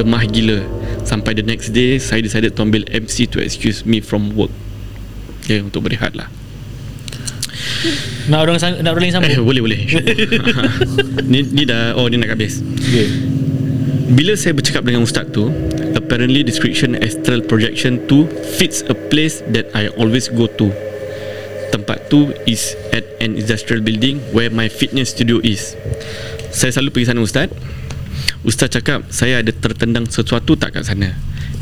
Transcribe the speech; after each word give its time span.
lemah 0.00 0.24
gila. 0.24 0.64
Sampai 1.04 1.36
the 1.36 1.44
next 1.44 1.76
day 1.76 2.00
saya 2.00 2.24
decided 2.24 2.56
to 2.56 2.60
ambil 2.64 2.82
MC 2.88 3.28
to 3.28 3.38
excuse 3.44 3.84
me 3.84 4.00
from 4.00 4.32
work. 4.32 4.52
Ya 5.44 5.60
yeah, 5.60 5.68
untuk 5.68 5.84
berehat 5.84 6.16
lah. 6.16 6.32
Nak 8.28 8.38
orang 8.40 8.56
nak 8.60 8.92
rolling 8.92 9.12
eh, 9.12 9.14
sambung? 9.14 9.44
Boleh 9.44 9.62
boleh. 9.64 9.80
Ni, 11.30 11.44
ni 11.46 11.62
dah 11.64 11.96
oh 11.96 12.08
ni 12.08 12.16
nak 12.20 12.32
habis. 12.36 12.60
Okay. 12.60 13.08
Bila 14.10 14.34
saya 14.34 14.58
bercakap 14.58 14.82
dengan 14.82 15.06
ustaz 15.06 15.22
tu 15.30 15.46
Apparently 15.94 16.42
description 16.42 16.98
astral 16.98 17.46
projection 17.46 18.02
tu 18.10 18.26
Fits 18.58 18.82
a 18.90 18.96
place 18.96 19.38
that 19.54 19.70
I 19.70 19.86
always 19.94 20.26
go 20.26 20.50
to. 20.58 20.74
Tempat 21.70 22.10
tu 22.10 22.34
is 22.42 22.74
at 22.90 23.06
an 23.22 23.38
industrial 23.38 23.86
building 23.86 24.18
Where 24.34 24.50
my 24.50 24.66
fitness 24.66 25.14
studio 25.14 25.38
is. 25.46 25.78
Saya 26.50 26.74
selalu 26.74 26.90
pergi 26.90 27.06
sana 27.14 27.22
ustaz 27.22 27.54
Ustaz 28.40 28.72
cakap 28.72 29.04
Saya 29.12 29.44
ada 29.44 29.52
tertendang 29.52 30.08
sesuatu 30.08 30.56
tak 30.56 30.80
kat 30.80 30.88
sana? 30.88 31.12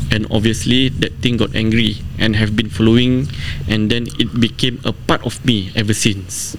And 0.09 0.25
obviously 0.31 0.87
That 0.89 1.19
thing 1.19 1.35
got 1.35 1.51
angry 1.51 1.99
And 2.15 2.39
have 2.39 2.55
been 2.55 2.71
following 2.71 3.27
And 3.67 3.91
then 3.91 4.07
it 4.15 4.31
became 4.39 4.79
a 4.87 4.95
part 4.95 5.23
of 5.27 5.43
me 5.43 5.75
Ever 5.75 5.91
since. 5.91 6.55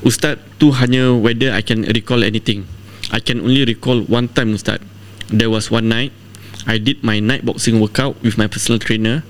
Ustaz 0.00 0.40
tu 0.56 0.72
hanya 0.72 1.12
whether 1.12 1.52
I 1.52 1.60
can 1.60 1.84
recall 1.92 2.24
anything. 2.24 2.64
I 3.12 3.20
can 3.20 3.44
only 3.44 3.68
recall 3.68 4.00
one 4.08 4.32
time 4.32 4.56
Ustaz. 4.56 4.80
There 5.28 5.52
was 5.52 5.68
one 5.68 5.92
night 5.92 6.16
I 6.64 6.80
did 6.80 7.04
my 7.04 7.20
night 7.20 7.44
boxing 7.44 7.80
workout 7.80 8.16
With 8.24 8.36
my 8.40 8.48
personal 8.48 8.80
trainer 8.80 9.22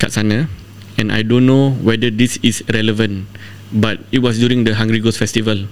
Kat 0.00 0.16
sana 0.16 0.48
And 0.96 1.12
I 1.12 1.20
don't 1.22 1.44
know 1.44 1.76
whether 1.80 2.08
this 2.08 2.40
is 2.40 2.64
relevant 2.72 3.28
But 3.70 4.00
it 4.10 4.24
was 4.24 4.40
during 4.40 4.64
the 4.64 4.74
Hungry 4.74 4.98
Ghost 4.98 5.20
Festival 5.20 5.68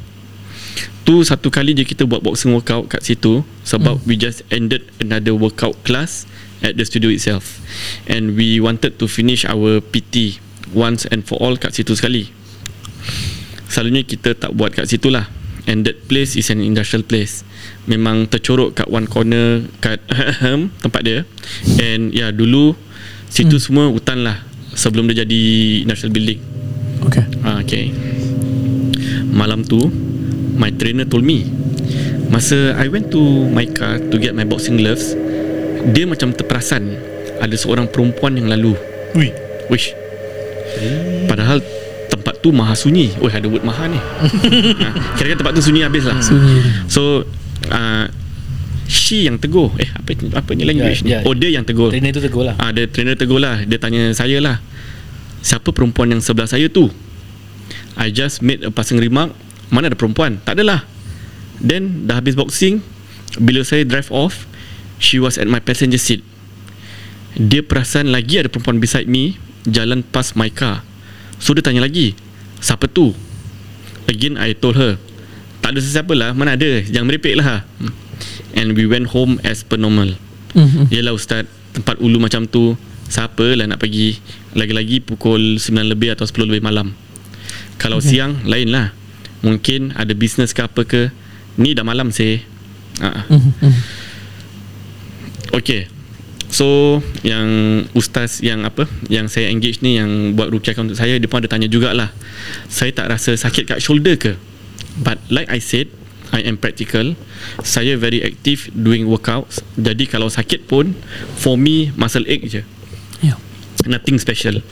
Tu 1.08 1.24
satu 1.24 1.48
kali 1.48 1.72
je 1.72 1.88
kita 1.88 2.04
buat 2.04 2.20
boxing 2.20 2.52
workout 2.52 2.84
kat 2.92 3.00
situ 3.00 3.40
Sebab 3.64 4.04
we 4.04 4.12
just 4.12 4.44
ended 4.52 4.84
another 5.00 5.32
workout 5.32 5.76
class 5.84 6.28
At 6.58 6.74
the 6.74 6.82
studio 6.82 7.06
itself. 7.14 7.62
And 8.10 8.34
we 8.34 8.58
wanted 8.58 8.98
to 8.98 9.06
finish 9.06 9.46
our 9.46 9.78
PT 9.78 10.42
Once 10.74 11.06
and 11.06 11.22
for 11.22 11.38
all 11.38 11.54
kat 11.54 11.70
situ 11.70 11.94
sekali. 11.94 12.28
Selalunya 13.70 14.02
kita 14.02 14.34
tak 14.34 14.58
buat 14.58 14.74
kat 14.74 14.90
situ 14.90 15.06
lah. 15.08 15.30
And 15.70 15.86
that 15.86 16.10
place 16.10 16.34
is 16.34 16.50
an 16.50 16.64
industrial 16.64 17.06
place. 17.06 17.46
Memang 17.86 18.26
tercorok 18.26 18.82
kat 18.82 18.88
one 18.88 19.04
corner 19.04 19.68
Kat 19.84 20.00
tempat 20.84 21.00
dia. 21.04 21.28
And 21.78 22.10
ya 22.10 22.28
yeah, 22.28 22.30
dulu 22.32 22.72
Situ 23.28 23.60
hmm. 23.60 23.64
semua 23.64 23.84
hutan 23.92 24.24
lah 24.24 24.40
Sebelum 24.72 25.04
dia 25.12 25.24
jadi 25.28 25.42
industrial 25.84 26.12
building. 26.12 26.40
Okay. 27.06 27.24
Ah, 27.44 27.60
Okay. 27.62 27.92
Malam 29.28 29.62
tu 29.62 29.78
My 30.58 30.68
trainer 30.68 31.06
told 31.06 31.22
me 31.22 31.46
Masa 32.28 32.74
I 32.76 32.90
went 32.90 33.08
to 33.08 33.22
my 33.48 33.64
car 33.64 34.02
To 34.02 34.16
get 34.18 34.34
my 34.34 34.42
boxing 34.42 34.76
gloves 34.76 35.14
Dia 35.88 36.04
macam 36.04 36.34
terperasan 36.34 36.98
Ada 37.38 37.54
seorang 37.54 37.86
perempuan 37.86 38.34
yang 38.34 38.50
lalu. 38.50 38.74
Ui. 39.14 39.30
Wish 39.70 39.94
Padahal 41.24 41.62
Tempat 42.08 42.40
tu 42.40 42.50
maha 42.50 42.72
sunyi. 42.72 43.12
Oh 43.20 43.28
ada 43.28 43.44
word 43.44 43.60
maha 43.62 43.84
ni. 43.84 44.00
Ha, 44.00 44.24
Kira-kira 45.16 45.36
tempat 45.36 45.52
tu 45.52 45.60
sunyi 45.60 45.84
habis 45.84 46.08
lah. 46.08 46.16
Sunyi. 46.18 46.88
So 46.88 47.20
uh, 47.68 48.04
She 48.88 49.28
yang 49.28 49.36
tegur. 49.36 49.76
Eh 49.76 49.92
apa 49.92 50.16
apa 50.32 50.50
ni 50.56 50.64
language 50.64 51.04
Ya, 51.04 51.04
ni? 51.04 51.12
ya. 51.12 51.28
Oh 51.28 51.36
dia 51.36 51.52
yang 51.52 51.68
tegur. 51.68 51.92
Trainer 51.92 52.08
tu 52.08 52.24
tegur 52.24 52.48
lah. 52.48 52.56
Ah, 52.56 52.72
Ada 52.72 52.88
trainer 52.88 53.12
tegur 53.12 53.36
lah. 53.38 53.60
Dia 53.62 53.76
tanya 53.76 54.08
saya 54.16 54.40
lah 54.40 54.56
Siapa 55.44 55.68
perempuan 55.70 56.08
yang 56.10 56.24
sebelah 56.24 56.48
saya 56.48 56.64
tu? 56.66 56.88
I 57.94 58.08
just 58.08 58.40
made 58.40 58.64
a 58.64 58.72
passing 58.72 58.96
remark 58.96 59.36
Mana 59.68 59.92
ada 59.92 59.96
perempuan? 59.96 60.40
Tak 60.42 60.56
adalah 60.56 60.84
Then 61.60 62.08
dah 62.08 62.20
habis 62.20 62.38
boxing 62.38 62.80
Bila 63.36 63.60
saya 63.64 63.84
drive 63.84 64.08
off 64.08 64.48
She 64.98 65.22
was 65.22 65.38
at 65.38 65.46
my 65.46 65.62
passenger 65.62 66.00
seat. 66.00 66.26
Dia 67.38 67.62
perasan 67.62 68.10
lagi 68.10 68.42
ada 68.42 68.50
perempuan 68.50 68.82
beside 68.82 69.06
me 69.06 69.38
Jalan 69.68 70.02
past 70.02 70.34
my 70.34 70.50
car. 70.50 70.82
So 71.38 71.52
dia 71.54 71.62
tanya 71.62 71.84
lagi 71.84 72.16
Siapa 72.58 72.88
tu? 72.90 73.14
Again 74.08 74.40
I 74.40 74.56
told 74.56 74.80
her 74.80 74.96
Tak 75.60 75.76
ada 75.76 75.80
sesiapa 75.84 76.10
lah 76.16 76.32
Mana 76.32 76.56
ada 76.56 76.82
Jangan 76.82 77.06
merepek 77.06 77.36
lah. 77.38 77.62
And 78.56 78.74
we 78.74 78.88
went 78.88 79.12
home 79.12 79.38
as 79.44 79.62
per 79.62 79.78
normal. 79.78 80.16
Mhm. 80.56 80.90
Yelah 80.90 81.12
ustaz 81.12 81.46
Tempat 81.76 82.00
ulu 82.00 82.18
macam 82.18 82.48
tu 82.48 82.74
Siapa 83.08 83.54
lah 83.54 83.68
nak 83.68 83.78
pergi? 83.80 84.16
Lagi-lagi 84.56 85.00
pukul 85.04 85.60
9 85.60 85.92
lebih 85.92 86.12
atau 86.12 86.28
10 86.28 86.44
lebih 86.44 86.60
malam. 86.60 86.92
Kalau 87.80 88.04
okay. 88.04 88.20
siang 88.20 88.44
Lain 88.44 88.68
lah 88.68 88.92
Mungkin 89.42 89.94
ada 89.94 90.10
bisnes 90.16 90.50
ke 90.50 90.62
apa 90.66 90.82
ke. 90.82 91.14
Ni 91.58 91.74
dah 91.74 91.82
malam 91.82 92.14
sih 92.14 92.38
uh. 93.02 93.26
Mhm. 93.26 93.74
Okay 95.58 95.90
So 96.48 96.98
Yang 97.26 97.50
Ustaz 97.98 98.38
yang 98.40 98.62
apa 98.62 98.86
Yang 99.10 99.36
saya 99.36 99.50
engage 99.50 99.82
ni 99.82 99.98
Yang 99.98 100.38
buat 100.38 100.48
rukiah 100.54 100.78
untuk 100.78 100.94
saya 100.94 101.18
Dia 101.18 101.26
pun 101.26 101.42
ada 101.42 101.50
tanya 101.50 101.66
jugalah. 101.66 102.14
Saya 102.70 102.94
tak 102.94 103.10
rasa 103.10 103.34
sakit 103.34 103.74
kat 103.74 103.78
shoulder 103.82 104.14
ke? 104.14 104.38
But 105.02 105.18
like 105.28 105.50
I 105.50 105.58
said 105.58 105.90
I 106.28 106.44
am 106.44 106.60
practical. 106.60 107.18
Saya 107.66 107.98
very 107.98 108.22
active 108.22 108.70
Doing 108.70 109.10
workouts. 109.10 109.60
Jadi 109.74 110.06
kalau 110.06 110.30
sakit 110.30 110.70
pun 110.70 110.94
For 111.42 111.58
me 111.58 111.90
Muscle 111.98 112.24
ache 112.30 112.46
je. 112.46 112.62
Yeah 113.20 113.36
Nothing 113.88 114.22
special. 114.22 114.62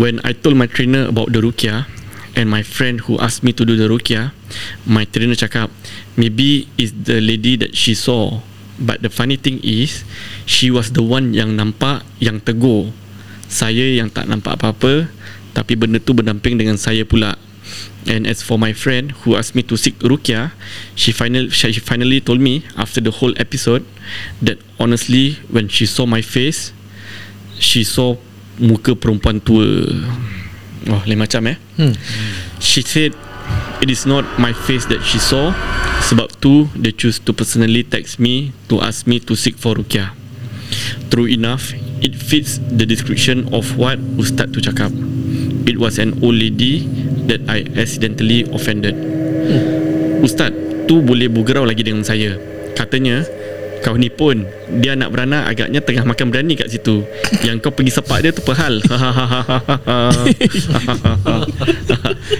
When 0.00 0.18
I 0.24 0.32
told 0.32 0.56
my 0.56 0.66
trainer 0.66 1.12
About 1.12 1.30
the 1.30 1.44
rukiah 1.44 1.86
And 2.34 2.50
my 2.50 2.66
friend 2.66 3.00
who 3.06 3.18
asked 3.22 3.46
me 3.46 3.54
to 3.54 3.62
do 3.62 3.78
the 3.78 3.86
rukiah 3.86 4.34
My 4.84 5.06
trainer 5.06 5.38
cakap 5.38 5.70
Maybe 6.18 6.66
is 6.74 6.90
the 6.94 7.22
lady 7.22 7.54
that 7.58 7.74
she 7.78 7.94
saw. 7.94 8.42
But 8.78 9.06
the 9.06 9.10
funny 9.10 9.38
thing 9.38 9.62
is 9.62 10.02
She 10.42 10.70
was 10.70 10.90
the 10.92 11.02
one 11.02 11.30
yang 11.30 11.54
nampak 11.54 12.02
Yang 12.18 12.50
tegur. 12.50 12.90
Saya 13.46 13.94
yang 13.94 14.10
tak 14.10 14.26
nampak 14.26 14.58
apa-apa 14.58 15.06
Tapi 15.54 15.78
benda 15.78 16.02
tu 16.02 16.10
berdamping 16.10 16.58
dengan 16.58 16.74
saya 16.74 17.06
pula. 17.06 17.38
And 18.10 18.26
as 18.26 18.42
for 18.42 18.58
my 18.58 18.74
friend 18.74 19.14
Who 19.22 19.38
asked 19.38 19.54
me 19.54 19.62
to 19.70 19.78
seek 19.78 20.02
rukiah 20.02 20.52
She, 20.98 21.14
final, 21.14 21.48
she 21.54 21.78
finally 21.78 22.18
told 22.18 22.42
me 22.42 22.66
After 22.74 22.98
the 22.98 23.14
whole 23.14 23.32
episode 23.38 23.86
That 24.42 24.58
honestly 24.82 25.38
When 25.48 25.70
she 25.70 25.86
saw 25.86 26.04
my 26.04 26.20
face 26.20 26.74
She 27.62 27.86
saw 27.86 28.18
Muka 28.58 28.98
perempuan 28.98 29.42
tua 29.42 29.66
Oh 30.90 31.00
lain 31.08 31.20
macam 31.20 31.48
eh? 31.48 31.56
Hmm. 31.80 31.94
She 32.60 32.84
said 32.84 33.16
It 33.84 33.92
is 33.92 34.08
not 34.08 34.24
my 34.40 34.56
face 34.56 34.88
that 34.88 35.04
she 35.04 35.20
saw. 35.20 35.52
Sebab 36.08 36.40
tu 36.40 36.72
Dia 36.72 36.92
choose 36.92 37.20
to 37.24 37.32
personally 37.36 37.84
text 37.84 38.16
me 38.20 38.52
To 38.72 38.80
ask 38.80 39.04
me 39.04 39.20
to 39.24 39.36
seek 39.36 39.56
for 39.56 39.76
Rukia 39.76 40.12
True 41.08 41.28
enough 41.28 41.72
It 42.04 42.12
fits 42.12 42.60
the 42.60 42.84
description 42.84 43.48
of 43.56 43.80
what 43.80 43.96
Ustaz 44.20 44.52
tu 44.52 44.60
cakap. 44.60 44.92
It 45.64 45.80
was 45.80 45.96
an 45.96 46.20
old 46.20 46.36
lady 46.36 46.84
That 47.24 47.48
I 47.48 47.64
accidentally 47.80 48.44
offended. 48.52 48.92
Ustaz 50.20 50.52
tu 50.84 51.00
boleh 51.00 51.32
bergurau 51.32 51.64
lagi 51.64 51.80
dengan 51.80 52.04
saya. 52.04 52.36
Katanya 52.76 53.24
kau 53.84 53.94
ni 53.94 54.08
pun 54.08 54.40
Dia 54.80 54.96
anak 54.96 55.12
beranak 55.12 55.44
Agaknya 55.44 55.78
tengah 55.78 56.02
makan 56.02 56.32
berani 56.32 56.56
kat 56.56 56.72
situ. 56.72 57.04
Yang 57.44 57.60
kau 57.60 57.70
pergi 57.70 57.92
sepak 57.92 58.18
dia 58.18 58.32
tu 58.32 58.40
apa 58.40 58.54
hal 58.56 58.74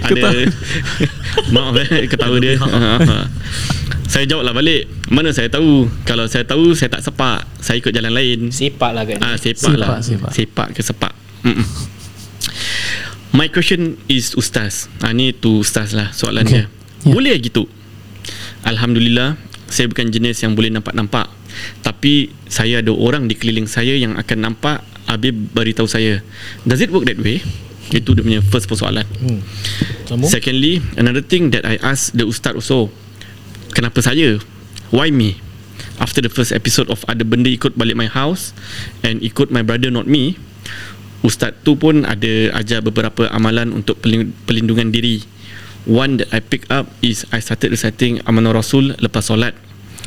Ada. 0.01 0.31
Maaf 1.53 1.75
eh 1.79 2.09
Ketawa 2.09 2.37
dia. 2.37 2.57
Saya 4.05 4.25
jawab 4.25 4.45
lah 4.45 4.53
balik. 4.53 4.89
Mana 5.09 5.29
saya 5.29 5.45
tahu? 5.47 5.85
Kalau 6.03 6.25
saya 6.25 6.41
tahu 6.43 6.73
Saya 6.73 6.89
tak 6.89 7.01
sepak. 7.01 7.45
Saya 7.59 7.77
ikut 7.77 7.91
jalan 7.91 8.09
lain. 8.09 8.49
Sepak 8.49 8.91
lah 8.91 9.03
kan 9.03 9.17
Ah 9.21 9.35
sepak, 9.37 9.61
Sepak, 9.61 9.77
lah. 9.77 9.99
Sepak. 10.01 10.31
sepak. 10.33 10.67
Ke 10.73 10.81
sepak. 10.81 11.13
Mm-mm. 11.45 11.65
My 13.35 13.51
question 13.51 13.99
is 14.07 14.31
Ustaz. 14.33 14.87
Ah, 14.99 15.11
Ni 15.11 15.29
tu 15.29 15.59
Ustaz 15.59 15.91
lah 15.91 16.09
soalan 16.09 16.41
Okay. 16.41 16.65
dia 16.65 16.65
Ya. 17.05 17.11
Boleh 17.11 17.37
gitu? 17.37 17.69
Alhamdulillah 18.63 19.37
Saya 19.69 19.89
bukan 19.89 20.13
jenis 20.13 20.41
yang 20.45 20.53
boleh 20.53 20.69
nampak-nampak 20.69 21.25
Tapi 21.81 22.29
Saya 22.45 22.85
ada 22.85 22.93
orang 22.93 23.25
di 23.25 23.33
keliling 23.33 23.65
saya 23.65 23.97
Yang 23.97 24.21
akan 24.21 24.37
nampak 24.51 24.85
Habis 25.09 25.33
beritahu 25.33 25.89
saya 25.89 26.21
Does 26.65 26.81
it 26.81 26.93
work 26.93 27.09
that 27.09 27.17
way? 27.17 27.41
Itu 27.93 28.17
dia 28.17 28.25
punya 28.25 28.41
first 28.41 28.65
persoalan 28.65 29.05
hmm. 29.05 29.39
Sambung 30.09 30.29
Secondly, 30.29 30.81
another 30.97 31.21
thing 31.21 31.53
that 31.53 31.65
I 31.65 31.77
asked 31.81 32.17
the 32.17 32.25
ustaz 32.25 32.57
also, 32.57 32.93
kenapa 33.73 34.01
saya? 34.05 34.37
Why 34.93 35.09
me? 35.09 35.41
After 35.97 36.21
the 36.21 36.29
first 36.29 36.53
episode 36.53 36.93
of 36.93 37.01
ada 37.09 37.25
benda 37.25 37.49
ikut 37.49 37.73
balik 37.73 37.97
my 37.97 38.09
house 38.09 38.53
and 39.01 39.21
ikut 39.25 39.49
my 39.49 39.65
brother 39.65 39.89
not 39.89 40.05
me, 40.05 40.37
ustaz 41.25 41.57
tu 41.65 41.73
pun 41.73 42.05
ada 42.05 42.53
ajar 42.53 42.85
beberapa 42.85 43.25
amalan 43.33 43.73
untuk 43.73 43.97
pelin- 43.97 44.33
pelindungan 44.45 44.93
diri. 44.93 45.25
One 45.85 46.17
that 46.17 46.33
I 46.33 46.41
pick 46.41 46.65
up 46.73 46.89
is 46.99 47.29
I 47.29 47.37
started 47.39 47.69
reciting 47.69 48.17
Amanah 48.25 48.57
Rasul 48.57 48.97
lepas 48.97 49.29
solat. 49.29 49.53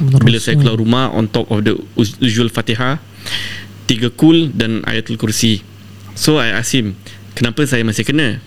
Amanah 0.02 0.22
Bila 0.22 0.38
saya 0.42 0.58
Rasul. 0.58 0.62
keluar 0.66 0.76
rumah 0.78 1.04
on 1.14 1.30
top 1.30 1.46
of 1.54 1.62
the 1.62 1.78
us- 1.94 2.18
usual 2.18 2.50
Fatihah, 2.50 2.98
tiga 3.86 4.10
kul 4.10 4.50
dan 4.50 4.82
ayatul 4.84 5.14
kursi. 5.14 5.62
So 6.18 6.42
I 6.42 6.50
ask 6.50 6.74
him, 6.74 6.98
kenapa 7.38 7.62
saya 7.62 7.86
masih 7.86 8.02
kena? 8.02 8.42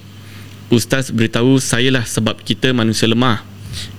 Ustaz 0.67 1.11
beritahu 1.11 1.59
saya 1.59 1.91
lah 1.91 2.03
sebab 2.03 2.43
kita 2.43 2.75
manusia 2.75 3.07
lemah. 3.07 3.43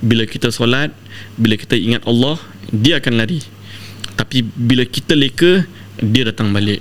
Bila 0.04 0.28
kita 0.28 0.52
solat, 0.52 0.92
bila 1.40 1.56
kita 1.56 1.76
ingat 1.76 2.04
Allah, 2.04 2.36
dia 2.68 3.00
akan 3.00 3.16
lari. 3.16 3.40
Tapi 4.12 4.44
bila 4.44 4.84
kita 4.84 5.16
leka 5.16 5.64
Dia 6.02 6.24
datang 6.28 6.50
balik 6.50 6.80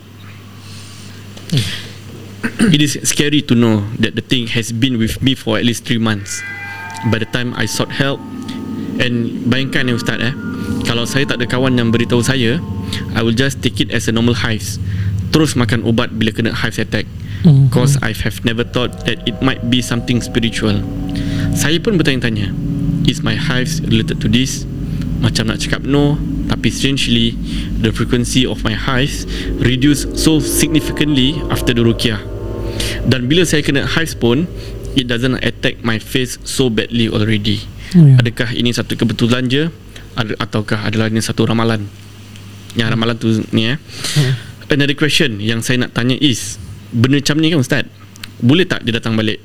It 2.73 2.81
is 2.81 2.97
scary 3.05 3.41
to 3.45 3.53
know 3.53 3.85
That 4.01 4.17
the 4.17 4.25
thing 4.25 4.49
has 4.53 4.73
been 4.73 4.97
with 4.97 5.21
me 5.21 5.37
For 5.37 5.57
at 5.57 5.65
least 5.65 5.85
3 5.85 6.01
months. 6.01 6.41
By 7.09 7.21
the 7.21 7.29
time 7.29 7.53
I 7.57 7.65
sought 7.65 7.93
help 7.93 8.21
And 9.01 9.45
bayangkan 9.49 9.89
ya 9.89 9.97
Ustaz 9.97 10.21
eh 10.21 10.33
Kalau 10.85 11.05
saya 11.09 11.25
tak 11.25 11.41
ada 11.41 11.45
kawan 11.49 11.77
yang 11.77 11.89
beritahu 11.89 12.21
saya 12.21 12.61
I 13.15 13.21
will 13.23 13.35
just 13.35 13.63
take 13.63 13.79
it 13.79 13.87
as 13.95 14.11
a 14.11 14.13
normal 14.13 14.35
hives. 14.35 14.75
Terus 15.31 15.55
makan 15.55 15.87
ubat 15.87 16.11
bila 16.11 16.35
kena 16.35 16.51
hives 16.51 16.75
attack. 16.75 17.07
Mhm. 17.47 17.71
Cause 17.71 17.95
I 18.03 18.11
have 18.11 18.43
never 18.43 18.67
thought 18.67 19.07
That 19.07 19.23
it 19.23 19.39
might 19.39 19.71
be 19.71 19.79
something 19.79 20.19
spiritual. 20.19 20.83
Saya 21.55 21.79
pun 21.81 21.97
bertanya-tanya 21.97 22.51
Is 23.09 23.25
my 23.25 23.33
hives 23.33 23.81
related 23.81 24.21
to 24.21 24.27
this? 24.29 24.63
Macam 25.21 25.49
nak 25.49 25.61
cakap 25.61 25.81
no 25.83 26.17
Tapi 26.49 26.69
strangely 26.69 27.33
The 27.81 27.89
frequency 27.93 28.45
of 28.45 28.61
my 28.61 28.77
hives 28.77 29.25
Reduced 29.57 30.17
so 30.17 30.37
significantly 30.37 31.37
After 31.49 31.73
the 31.73 31.81
ruqyah 31.81 32.30
Dan 33.07 33.25
bila 33.25 33.47
saya 33.47 33.65
kena 33.65 33.85
hives 33.85 34.13
pun 34.13 34.45
It 34.91 35.07
doesn't 35.07 35.39
attack 35.39 35.79
my 35.87 36.03
face 36.03 36.35
so 36.43 36.67
badly 36.67 37.07
already. 37.07 37.63
Oh, 37.95 38.03
ya. 38.03 38.19
Adakah 38.19 38.51
ini 38.51 38.75
satu 38.75 38.99
kebetulan 38.99 39.47
je? 39.47 39.71
Ataukah 40.35 40.83
adalah 40.83 41.07
ini 41.07 41.23
satu 41.23 41.47
ramalan? 41.47 41.87
Yang 42.75 42.87
ramalan 42.91 43.15
tu 43.15 43.29
ni 43.55 43.71
eh. 43.71 43.79
Another 44.67 44.95
question 44.95 45.39
yang 45.39 45.63
saya 45.63 45.83
nak 45.83 45.95
tanya 45.95 46.15
is 46.19 46.55
Benda 46.91 47.23
macam 47.23 47.39
ni 47.39 47.47
kan 47.55 47.59
Ustaz? 47.63 47.85
Boleh 48.43 48.67
tak 48.67 48.83
dia 48.83 48.91
datang 48.91 49.15
balik? 49.15 49.39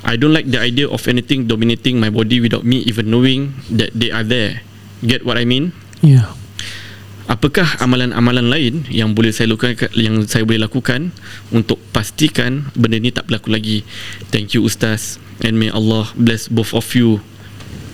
I 0.00 0.16
don't 0.16 0.32
like 0.32 0.48
the 0.48 0.56
idea 0.56 0.88
of 0.88 1.04
anything 1.04 1.44
dominating 1.44 2.00
my 2.00 2.08
body 2.08 2.40
without 2.40 2.64
me 2.64 2.80
even 2.88 3.12
knowing 3.12 3.52
that 3.68 3.92
they 3.92 4.08
are 4.08 4.24
there. 4.24 4.64
Get 5.04 5.28
what 5.28 5.36
I 5.36 5.44
mean? 5.44 5.76
Ya 6.00 6.32
Apakah 7.28 7.76
amalan-amalan 7.84 8.48
lain 8.48 8.74
yang 8.88 9.12
boleh 9.12 9.36
saya 9.36 9.52
lakukan 9.52 9.92
yang 9.92 10.24
saya 10.24 10.48
boleh 10.48 10.64
lakukan 10.64 11.12
untuk 11.52 11.76
pastikan 11.92 12.72
benda 12.72 12.96
ni 12.96 13.12
tak 13.12 13.28
berlaku 13.28 13.52
lagi? 13.52 13.84
Thank 14.32 14.56
you 14.56 14.64
Ustaz 14.64 15.20
and 15.44 15.60
may 15.60 15.68
Allah 15.68 16.08
bless 16.16 16.48
both 16.48 16.72
of 16.72 16.88
you. 16.96 17.20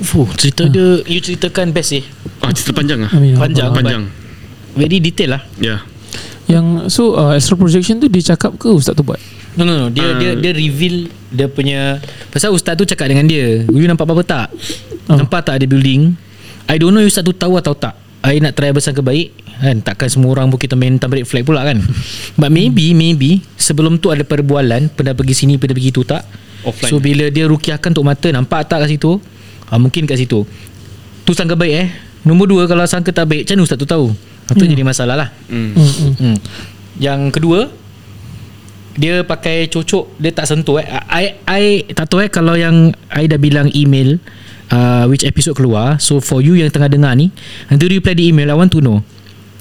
Fuh, 0.06 0.30
cerita 0.38 0.70
dia 0.70 1.02
you 1.10 1.18
ceritakan 1.18 1.74
best 1.74 1.98
eh. 1.98 2.06
Ah, 2.46 2.54
cerita 2.54 2.78
panjang 2.78 3.02
ah. 3.02 3.10
Amin. 3.10 3.34
Panjang. 3.34 3.74
Panjang. 3.74 4.02
Very 4.78 5.02
detail 5.02 5.34
lah. 5.34 5.42
Ya. 5.58 5.66
Yeah. 5.66 5.80
Yang 6.46 6.66
So 6.94 7.18
uh, 7.18 7.34
astral 7.34 7.56
projection 7.56 7.98
tu 7.98 8.06
Dia 8.06 8.36
cakap 8.36 8.54
ke 8.60 8.68
Ustaz 8.68 8.92
tu 8.92 9.00
buat 9.00 9.16
No 9.58 9.66
no 9.66 9.74
no 9.74 9.86
dia 9.90 10.14
Ah. 10.14 10.18
dia 10.18 10.30
dia 10.38 10.52
reveal 10.54 11.10
dia 11.30 11.46
punya 11.50 11.98
pasal 12.30 12.54
ustaz 12.54 12.74
tu 12.74 12.82
cakap 12.86 13.06
dengan 13.10 13.26
dia, 13.26 13.62
"You 13.66 13.86
nampak 13.86 14.06
apa-apa 14.06 14.22
tak? 14.26 14.46
Oh. 15.10 15.18
Nampak 15.18 15.46
tak 15.46 15.62
ada 15.62 15.66
building? 15.66 16.14
I 16.66 16.74
don't 16.78 16.90
know 16.90 17.02
you 17.02 17.10
ustaz 17.10 17.22
tu 17.22 17.34
tahu 17.34 17.54
atau 17.58 17.74
tak. 17.74 18.03
I 18.24 18.40
nak 18.40 18.56
try 18.56 18.72
bersangka 18.72 19.04
baik 19.04 19.36
kan 19.54 19.78
takkan 19.84 20.08
semua 20.10 20.34
orang 20.34 20.50
pun 20.50 20.58
kita 20.58 20.74
main 20.74 20.96
tambah 20.98 21.20
flag 21.28 21.44
pula 21.44 21.62
kan. 21.62 21.78
But 22.40 22.50
maybe 22.50 22.96
maybe 22.96 23.44
sebelum 23.60 24.00
tu 24.00 24.10
ada 24.10 24.24
perbualan 24.24 24.90
pernah 24.90 25.12
pergi 25.12 25.44
sini 25.44 25.60
pernah 25.60 25.76
pergi 25.76 25.92
tu 25.92 26.02
tak? 26.02 26.24
Offline. 26.64 26.90
So 26.90 26.96
bila 26.98 27.28
dia 27.28 27.44
rukiahkan 27.44 27.92
untuk 27.92 28.08
mata 28.08 28.28
nampak 28.32 28.64
tak 28.66 28.84
kat 28.84 28.96
situ? 28.96 29.20
Ha, 29.68 29.76
mungkin 29.76 30.08
kat 30.08 30.16
situ. 30.16 30.48
Tu 31.24 31.30
sangka 31.36 31.54
baik 31.54 31.74
eh. 31.76 31.88
Nombor 32.24 32.48
dua 32.48 32.62
kalau 32.64 32.88
sangka 32.88 33.12
tak 33.12 33.28
baik 33.28 33.44
macam 33.44 33.60
mana 33.60 33.64
ustaz 33.68 33.78
tu 33.78 33.88
tahu? 33.88 34.06
Itu 34.48 34.64
Hmm. 34.64 34.72
jadi 34.72 34.84
masalah 34.84 35.16
lah. 35.16 35.28
Hmm. 35.48 35.76
hmm, 35.76 35.92
hmm. 35.92 36.12
Hmm. 36.16 36.36
Yang 36.96 37.20
kedua 37.36 37.60
dia 38.94 39.26
pakai 39.26 39.66
cocok 39.66 40.16
dia 40.22 40.30
tak 40.30 40.46
sentuh 40.46 40.78
eh. 40.78 40.86
I 41.10 41.24
I 41.44 41.64
tak 41.92 42.08
tahu 42.08 42.24
eh 42.24 42.30
kalau 42.30 42.54
yang 42.54 42.94
I 43.10 43.26
dah 43.26 43.40
bilang 43.40 43.68
email 43.74 44.22
uh, 44.74 45.06
which 45.06 45.22
episode 45.22 45.54
keluar. 45.54 45.96
So 45.98 46.18
for 46.18 46.42
you 46.42 46.58
yang 46.58 46.68
tengah 46.68 46.90
dengar 46.90 47.14
ni, 47.14 47.30
nanti 47.70 47.86
reply 47.86 48.12
di 48.12 48.28
email 48.28 48.50
I 48.50 48.56
want 48.56 48.74
to 48.74 48.82
know. 48.82 48.98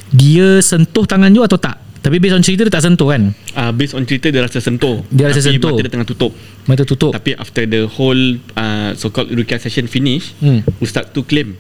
Dia 0.10 0.58
sentuh 0.60 1.06
tangan 1.06 1.30
you 1.30 1.42
atau 1.42 1.58
tak? 1.58 1.78
Tapi 2.04 2.20
based 2.20 2.36
on 2.36 2.44
cerita 2.44 2.68
dia 2.68 2.74
tak 2.74 2.84
sentuh 2.84 3.08
kan? 3.08 3.32
Ah, 3.56 3.72
based 3.72 3.96
on 3.96 4.04
cerita 4.04 4.28
dia 4.28 4.44
rasa 4.44 4.60
sentuh. 4.60 5.08
Dia 5.08 5.32
rasa 5.32 5.40
Tapi 5.40 5.56
sentuh. 5.56 5.72
Mata 5.72 5.82
dia 5.82 5.92
tengah 5.94 6.06
tutup. 6.06 6.32
Mata 6.68 6.84
tutup. 6.84 7.12
Tapi 7.16 7.32
after 7.34 7.64
the 7.64 7.88
whole 7.88 8.22
uh, 8.54 8.92
so-called 8.94 9.32
ruqyah 9.32 9.58
session 9.58 9.88
finish, 9.88 10.36
Hmm. 10.38 10.66
Ustaz 10.78 11.10
tu 11.10 11.24
claim 11.24 11.56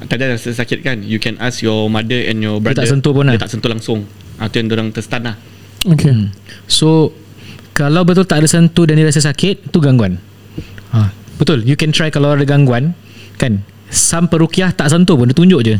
Tadi 0.00 0.24
rasa 0.24 0.48
sakit 0.48 0.80
kan 0.80 1.04
You 1.04 1.20
can 1.20 1.36
ask 1.36 1.60
your 1.60 1.84
mother 1.86 2.16
and 2.16 2.40
your 2.40 2.56
Dia 2.56 2.72
brother 2.72 2.80
tak 2.80 2.88
sentuh 2.88 3.12
pun 3.12 3.24
Dia 3.26 3.36
lah. 3.36 3.40
tak 3.44 3.50
sentuh 3.52 3.68
langsung 3.68 3.98
ah, 4.40 4.48
Tu 4.48 4.56
yang 4.56 4.70
orang 4.70 4.88
terstun 4.90 5.20
lah 5.20 5.36
Okay 5.84 6.08
Hmm. 6.08 6.28
So 6.64 7.12
kalau 7.70 8.00
betul 8.02 8.24
tak 8.24 8.40
ada 8.40 8.48
sentuh 8.48 8.84
dan 8.84 8.94
dia 8.94 9.04
rasa 9.04 9.20
sakit, 9.22 9.68
tu 9.68 9.78
gangguan. 9.78 10.16
Ha, 10.90 11.12
betul. 11.40 11.64
You 11.64 11.74
can 11.74 11.90
try 11.90 12.12
kalau 12.12 12.36
ada 12.36 12.44
gangguan, 12.44 12.92
kan? 13.34 13.64
Sam 13.88 14.28
perukiah 14.28 14.70
tak 14.70 14.86
sentuh 14.86 15.16
pun 15.16 15.26
dia 15.26 15.34
tunjuk 15.34 15.60
je. 15.64 15.74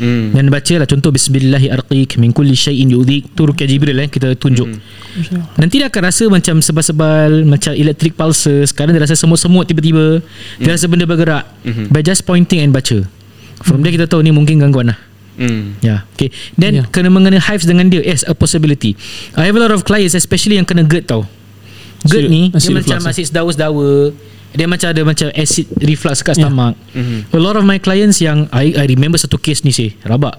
hmm. 0.00 0.34
Dan 0.34 0.50
baca 0.50 0.74
lah 0.74 0.90
contoh 0.90 1.14
Bismillahi 1.14 1.70
arqiq 1.70 2.18
Min 2.18 2.34
kulli 2.34 2.58
syai'in 2.58 2.90
yu'dik 2.90 3.30
Tu 3.30 3.46
rukyah 3.46 3.62
Jibril 3.62 3.94
eh 3.94 4.10
Kita 4.10 4.34
tunjuk 4.34 4.66
Hmm. 4.66 5.46
Nanti 5.54 5.78
dia 5.78 5.86
akan 5.86 6.02
rasa 6.02 6.26
macam 6.26 6.58
sebal-sebal 6.58 7.46
Macam 7.46 7.70
electric 7.70 8.18
pulses 8.18 8.74
Sekarang 8.74 8.90
dia 8.90 8.98
rasa 8.98 9.14
semut-semut 9.14 9.62
tiba-tiba 9.62 10.18
Dia 10.58 10.74
rasa 10.74 10.90
benda 10.90 11.06
bergerak 11.06 11.46
Mhm. 11.62 11.94
By 11.94 12.02
just 12.02 12.26
pointing 12.26 12.58
and 12.58 12.74
baca 12.74 13.06
From 13.62 13.86
there 13.86 13.94
kita 13.94 14.10
tahu 14.10 14.26
ni 14.26 14.34
mungkin 14.34 14.58
gangguan 14.58 14.90
lah 14.90 14.98
Hmm. 15.34 15.78
Ya, 15.78 15.86
yeah. 15.86 16.00
okay. 16.10 16.34
Then 16.54 16.72
Yeah. 16.74 16.86
kena 16.90 17.06
mengena 17.06 17.38
hives 17.38 17.62
dengan 17.62 17.86
dia, 17.86 17.98
yes, 18.00 18.22
a 18.22 18.34
possibility. 18.34 18.94
I 19.34 19.42
have 19.42 19.54
a 19.54 19.62
lot 19.62 19.70
of 19.70 19.82
clients, 19.82 20.14
especially 20.14 20.54
yang 20.54 20.62
kena 20.62 20.82
GERD 20.82 21.06
tau. 21.06 21.26
GERD 22.02 22.26
Acid- 22.26 22.30
ni 22.30 22.42
dia 22.50 22.58
macam 22.70 22.98
reflux, 22.98 23.10
asid 23.10 23.26
sedawa-sedawa. 23.30 24.14
Dia 24.54 24.70
macam 24.70 24.86
ada 24.86 25.02
macam 25.02 25.26
acid 25.34 25.66
reflux 25.82 26.22
kat 26.22 26.38
Yeah. 26.38 26.46
stomach. 26.46 26.74
Mhm. 26.94 27.18
A 27.34 27.38
lot 27.42 27.58
of 27.58 27.66
my 27.66 27.76
clients 27.76 28.22
yang 28.22 28.46
I 28.54 28.70
I 28.72 28.84
remember 28.86 29.18
satu 29.18 29.34
case 29.36 29.66
ni 29.66 29.74
sih, 29.74 29.98
rabak. 30.06 30.38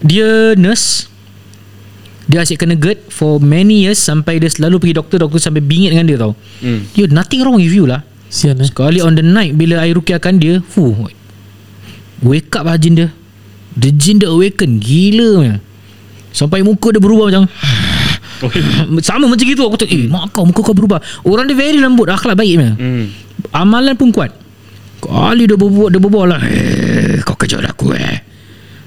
Dia 0.00 0.56
nurse 0.56 1.12
dia 2.24 2.40
asyik 2.40 2.64
kena 2.64 2.72
GERD 2.72 3.12
for 3.12 3.36
many 3.36 3.84
years 3.84 4.00
sampai 4.00 4.40
dia 4.40 4.48
selalu 4.48 4.80
pergi 4.80 4.94
doktor 4.96 5.18
doktor 5.20 5.36
sampai 5.36 5.60
bingit 5.60 5.92
dengan 5.92 6.08
dia 6.08 6.16
tau. 6.16 6.32
Hmm. 6.64 6.88
You 6.96 7.04
nothing 7.12 7.44
wrong 7.44 7.60
with 7.60 7.68
you 7.68 7.84
lah. 7.84 8.00
Sian 8.32 8.56
eh 8.58 8.64
Sekali 8.64 9.04
on 9.04 9.12
the 9.12 9.22
night 9.22 9.52
bila 9.54 9.84
I 9.84 9.92
rukiahkan 9.92 10.40
dia, 10.40 10.64
fuh. 10.64 11.06
Wake 12.24 12.48
up 12.56 12.64
lah 12.64 12.80
jin 12.80 12.96
dia. 12.96 13.08
The 13.76 13.92
jin 13.92 14.24
dia 14.24 14.32
awaken 14.32 14.80
gila 14.80 15.28
punya. 15.36 15.56
Sampai 16.32 16.64
muka 16.64 16.96
dia 16.96 16.98
berubah 16.98 17.28
macam 17.28 17.44
Okay. 18.42 18.60
sama 19.06 19.30
macam 19.30 19.46
gitu 19.46 19.62
aku 19.62 19.78
tu 19.78 19.86
eh 19.86 20.10
mak 20.10 20.34
kau 20.34 20.42
muka 20.44 20.60
kau 20.60 20.74
berubah. 20.74 20.98
Orang 21.22 21.46
dia 21.46 21.54
very 21.54 21.78
lembut 21.78 22.10
akhlak 22.10 22.34
baik. 22.34 22.56
Hmm. 22.56 23.12
Amalan 23.54 23.94
pun 23.94 24.10
kuat. 24.10 24.34
Kali 24.98 25.46
dia 25.46 25.54
berbuat 25.54 25.94
dia 25.94 26.00
berbual 26.02 26.26
lah. 26.26 26.42
Eh, 26.42 27.22
kau 27.22 27.38
kejar 27.38 27.62
aku 27.62 27.94
eh. 27.94 28.34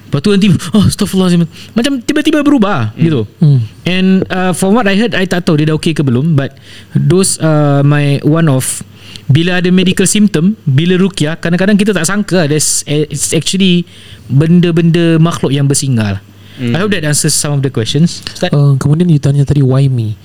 Lepas 0.08 0.24
tu 0.24 0.32
nanti 0.32 0.48
oh, 0.48 0.88
Astaghfirullahaladzim 0.88 1.44
Macam 1.76 2.00
tiba-tiba 2.00 2.40
berubah 2.40 2.96
hmm. 2.96 3.00
Gitu 3.04 3.20
hmm. 3.44 3.58
And 3.84 4.08
uh, 4.32 4.56
from 4.56 4.72
what 4.72 4.88
I 4.88 4.96
heard 4.96 5.12
I 5.12 5.28
tak 5.28 5.44
tahu 5.44 5.60
dia 5.60 5.68
dah 5.68 5.76
okay 5.76 5.92
ke 5.92 6.00
belum 6.00 6.32
But 6.32 6.56
Those 6.96 7.36
uh, 7.44 7.84
My 7.84 8.16
one 8.24 8.48
of 8.48 8.80
Bila 9.28 9.60
ada 9.60 9.68
medical 9.68 10.08
symptom 10.08 10.56
Bila 10.64 10.96
rukyah 10.96 11.36
Kadang-kadang 11.36 11.76
kita 11.76 11.92
tak 11.92 12.08
sangka 12.08 12.48
There's, 12.48 12.88
It's 12.88 13.36
actually 13.36 13.84
Benda-benda 14.32 15.20
makhluk 15.20 15.52
yang 15.52 15.68
bersinggah 15.68 16.16
lah. 16.16 16.22
Hmm. 16.56 16.72
I 16.72 16.80
hope 16.80 16.96
that 16.96 17.04
answers 17.04 17.36
some 17.36 17.52
of 17.52 17.60
the 17.60 17.68
questions 17.68 18.24
Ustaz 18.24 18.48
uh, 18.48 18.80
Kemudian 18.80 19.12
you 19.12 19.20
tanya 19.20 19.44
tadi 19.44 19.60
Why 19.60 19.92
me 19.92 20.16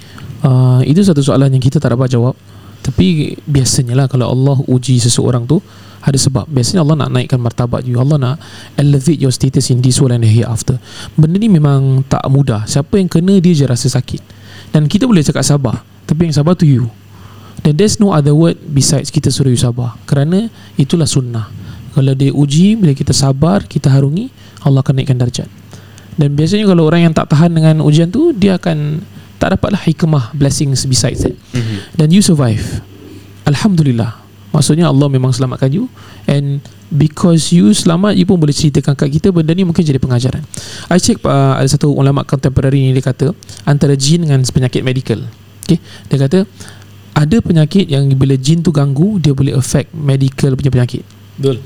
uh, 0.48 0.80
Itu 0.88 1.04
satu 1.04 1.20
soalan 1.20 1.52
yang 1.52 1.60
kita 1.60 1.84
tak 1.84 1.92
dapat 1.92 2.08
jawab 2.08 2.40
Tapi 2.84 3.40
biasanya 3.48 3.96
lah 3.96 4.06
Kalau 4.12 4.28
Allah 4.28 4.60
uji 4.68 5.00
seseorang 5.00 5.48
tu 5.48 5.64
Ada 6.04 6.20
sebab. 6.20 6.52
Biasanya 6.52 6.84
Allah 6.84 7.08
nak 7.08 7.10
naikkan 7.16 7.40
martabat 7.40 7.88
you 7.88 7.96
Allah 7.96 8.20
nak 8.20 8.36
elevate 8.76 9.24
your 9.24 9.32
status 9.32 9.72
in 9.72 9.80
this 9.80 10.04
world 10.04 10.12
and 10.12 10.28
the 10.28 10.30
hereafter. 10.30 10.76
Benda 11.16 11.40
ni 11.40 11.48
memang 11.48 12.04
tak 12.12 12.28
mudah. 12.28 12.68
Siapa 12.68 13.00
yang 13.00 13.08
kena 13.08 13.40
dia 13.40 13.56
je 13.56 13.64
rasa 13.64 13.88
sakit. 13.88 14.20
Dan 14.76 14.92
kita 14.92 15.08
boleh 15.08 15.24
cakap 15.24 15.48
sabar 15.48 15.80
Tapi 16.04 16.28
yang 16.28 16.36
sabar 16.36 16.60
tu 16.60 16.68
you. 16.68 16.92
Dan 17.64 17.80
there's 17.80 18.04
no 18.04 18.12
other 18.12 18.36
word 18.36 18.60
Besides 18.68 19.08
kita 19.08 19.32
suruh 19.32 19.56
you 19.56 19.56
sabar. 19.56 19.96
Kerana 20.04 20.52
itulah 20.76 21.08
sunnah. 21.08 21.48
Kalau 21.96 22.12
dia 22.20 22.36
uji 22.36 22.76
Bila 22.76 22.92
kita 22.92 23.16
sabar 23.16 23.64
Kita 23.64 23.88
harungi 23.88 24.28
Allah 24.68 24.84
akan 24.84 25.00
naikkan 25.00 25.16
darjat. 25.16 25.48
Dan 26.20 26.36
biasanya 26.36 26.68
kalau 26.68 26.84
orang 26.84 27.10
yang 27.10 27.14
tak 27.16 27.32
tahan 27.32 27.56
dengan 27.56 27.80
ujian 27.80 28.12
tu 28.12 28.36
Dia 28.36 28.60
akan 28.60 29.02
tak 29.40 29.56
dapatlah 29.60 29.82
hikmah 29.82 30.36
Blessings 30.36 30.84
besides 30.84 31.24
that. 31.26 31.36
Mhm. 31.56 31.73
Dan 31.94 32.10
you 32.10 32.26
survive. 32.26 32.82
Alhamdulillah. 33.46 34.24
Maksudnya 34.54 34.86
Allah 34.90 35.10
memang 35.10 35.34
selamatkan 35.34 35.70
you. 35.74 35.90
And 36.30 36.62
because 36.94 37.50
you 37.50 37.74
selamat 37.74 38.16
You 38.16 38.24
pun 38.30 38.38
boleh 38.38 38.54
ceritakan 38.54 38.94
kat 38.94 39.10
kita 39.12 39.28
Benda 39.34 39.52
ni 39.52 39.66
mungkin 39.66 39.82
jadi 39.82 39.98
pengajaran. 39.98 40.46
I 40.88 41.02
check 41.02 41.20
uh, 41.26 41.58
Ada 41.58 41.76
satu 41.76 41.92
ulama 41.92 42.24
contemporary 42.24 42.86
ni 42.86 42.96
Dia 42.96 43.04
kata 43.04 43.34
Antara 43.68 43.98
jin 43.98 44.24
dengan 44.24 44.40
penyakit 44.46 44.86
medical. 44.86 45.26
Okay? 45.66 45.82
Dia 46.08 46.18
kata 46.22 46.46
Ada 47.18 47.42
penyakit 47.42 47.90
yang 47.90 48.08
bila 48.14 48.38
jin 48.38 48.62
tu 48.62 48.70
ganggu 48.70 49.18
Dia 49.20 49.34
boleh 49.34 49.58
affect 49.58 49.92
medical 49.92 50.54
punya 50.54 50.72
penyakit. 50.72 51.04
Betul. 51.36 51.60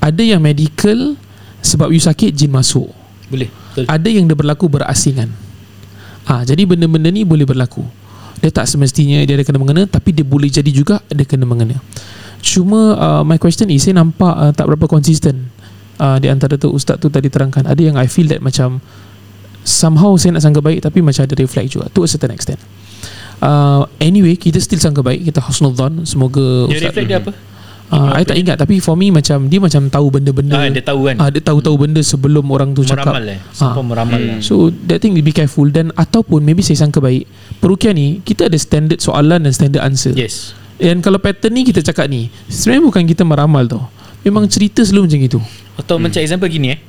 Ada 0.00 0.22
yang 0.24 0.40
medical 0.40 1.14
Sebab 1.60 1.92
you 1.92 2.00
sakit 2.00 2.32
jin 2.32 2.48
masuk. 2.50 2.88
Boleh. 3.28 3.52
Betul. 3.76 3.84
Ada 3.84 4.08
yang 4.08 4.24
dia 4.24 4.34
berlaku 4.34 4.64
berasingan. 4.66 5.28
Ha, 6.24 6.42
Jadi 6.48 6.64
benda-benda 6.64 7.12
ni 7.12 7.22
boleh 7.22 7.44
berlaku 7.44 7.84
Dia 8.38 8.54
tak 8.54 8.70
semestinya 8.70 9.18
dia 9.26 9.34
ada 9.34 9.44
kena 9.44 9.58
mengena 9.58 9.82
Tapi 9.90 10.14
dia 10.14 10.22
boleh 10.22 10.46
jadi 10.46 10.70
juga 10.70 11.02
ada 11.10 11.22
kena 11.26 11.44
mengena. 11.44 11.76
Cuma 12.40 12.94
uh, 12.96 13.22
my 13.26 13.36
question 13.36 13.68
is 13.68 13.82
Saya 13.82 13.98
nampak 13.98 14.34
uh, 14.38 14.52
tak 14.54 14.70
berapa 14.70 14.86
konsisten 14.86 15.50
uh, 16.00 16.16
di 16.16 16.32
antara 16.32 16.56
tu 16.56 16.72
ustaz 16.72 16.96
tu 16.96 17.12
tadi 17.12 17.28
terangkan. 17.28 17.68
Ada 17.68 17.80
yang 17.92 17.96
I 18.00 18.08
feel 18.08 18.26
that 18.32 18.40
macam 18.40 18.80
somehow 19.60 20.16
saya 20.16 20.40
nak 20.40 20.42
sangka 20.48 20.64
baik 20.64 20.80
tapi 20.80 21.04
macam 21.04 21.28
ada 21.28 21.36
reflect 21.36 21.76
juga 21.76 21.92
to 21.92 22.00
a 22.02 22.08
certain 22.08 22.32
extent. 22.32 22.58
Uh, 23.40 23.84
anyway 24.00 24.36
kita 24.36 24.60
still 24.60 24.80
sangka 24.80 25.00
baik 25.00 25.24
kita 25.24 25.40
husnudzon 25.40 26.04
semoga 26.04 26.68
Dia 26.68 26.88
reflect 26.88 27.08
dia 27.08 27.20
apa? 27.20 27.32
Uh, 27.90 28.16
I 28.16 28.22
tak 28.24 28.38
ingat 28.38 28.56
tapi 28.56 28.78
for 28.78 28.94
me 28.94 29.10
macam 29.10 29.50
dia 29.50 29.58
macam 29.58 29.90
tahu 29.90 30.06
benda-benda 30.14 30.54
Ah, 30.56 30.70
dia 30.70 30.82
tahu 30.82 31.10
kan. 31.10 31.16
Ah, 31.18 31.28
dia 31.28 31.42
tahu-tahu 31.42 31.76
benda 31.76 32.00
sebelum 32.00 32.46
orang 32.50 32.72
tu 32.72 32.86
cakap 32.86 33.14
meramal 33.14 33.36
eh. 33.36 33.40
Sampai 33.52 33.82
Ah. 33.82 33.86
meramal 33.86 34.20
lah. 34.20 34.38
So 34.40 34.70
that 34.88 35.02
thing 35.02 35.18
be 35.18 35.34
careful 35.34 35.66
dan 35.68 35.90
ataupun 35.98 36.40
maybe 36.46 36.62
saya 36.62 36.86
sangka 36.86 37.02
baik 37.02 37.26
perukian 37.58 37.98
ni 37.98 38.22
kita 38.22 38.48
ada 38.48 38.56
standard 38.56 39.02
soalan 39.02 39.44
dan 39.44 39.52
standard 39.52 39.82
answer. 39.84 40.14
Yes. 40.14 40.56
Dan 40.80 41.04
kalau 41.04 41.20
pattern 41.20 41.52
ni 41.52 41.68
kita 41.68 41.84
cakap 41.84 42.08
ni 42.08 42.32
sebenarnya 42.48 42.82
bukan 42.88 43.02
kita 43.04 43.22
meramal 43.26 43.68
tau. 43.68 43.84
Memang 44.24 44.48
cerita 44.48 44.80
selalu 44.80 45.08
macam 45.08 45.20
itu. 45.20 45.40
Atau 45.76 45.96
hmm. 45.96 46.02
macam 46.08 46.20
example 46.24 46.48
gini 46.48 46.76
eh. 46.76 46.80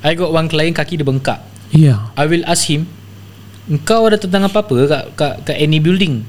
I 0.00 0.16
got 0.16 0.32
one 0.32 0.48
client 0.48 0.72
kaki 0.72 0.96
dia 0.96 1.04
bengkak. 1.04 1.40
Yeah. 1.70 2.08
I 2.16 2.24
will 2.24 2.42
ask 2.48 2.66
him, 2.66 2.88
engkau 3.68 4.08
ada 4.08 4.16
tentang 4.16 4.48
apa-apa 4.48 4.88
kat, 4.88 5.04
kat, 5.14 5.34
kat 5.44 5.56
any 5.60 5.78
building? 5.78 6.24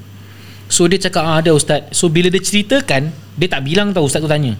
So 0.72 0.88
dia 0.88 0.96
cakap, 0.98 1.20
ah, 1.22 1.36
ada 1.36 1.52
ustaz. 1.52 1.92
So 1.92 2.08
bila 2.08 2.32
dia 2.32 2.40
ceritakan, 2.40 3.12
dia 3.36 3.46
tak 3.46 3.60
bilang 3.62 3.92
tau 3.92 4.08
ustaz 4.08 4.18
tu 4.18 4.26
tanya. 4.26 4.56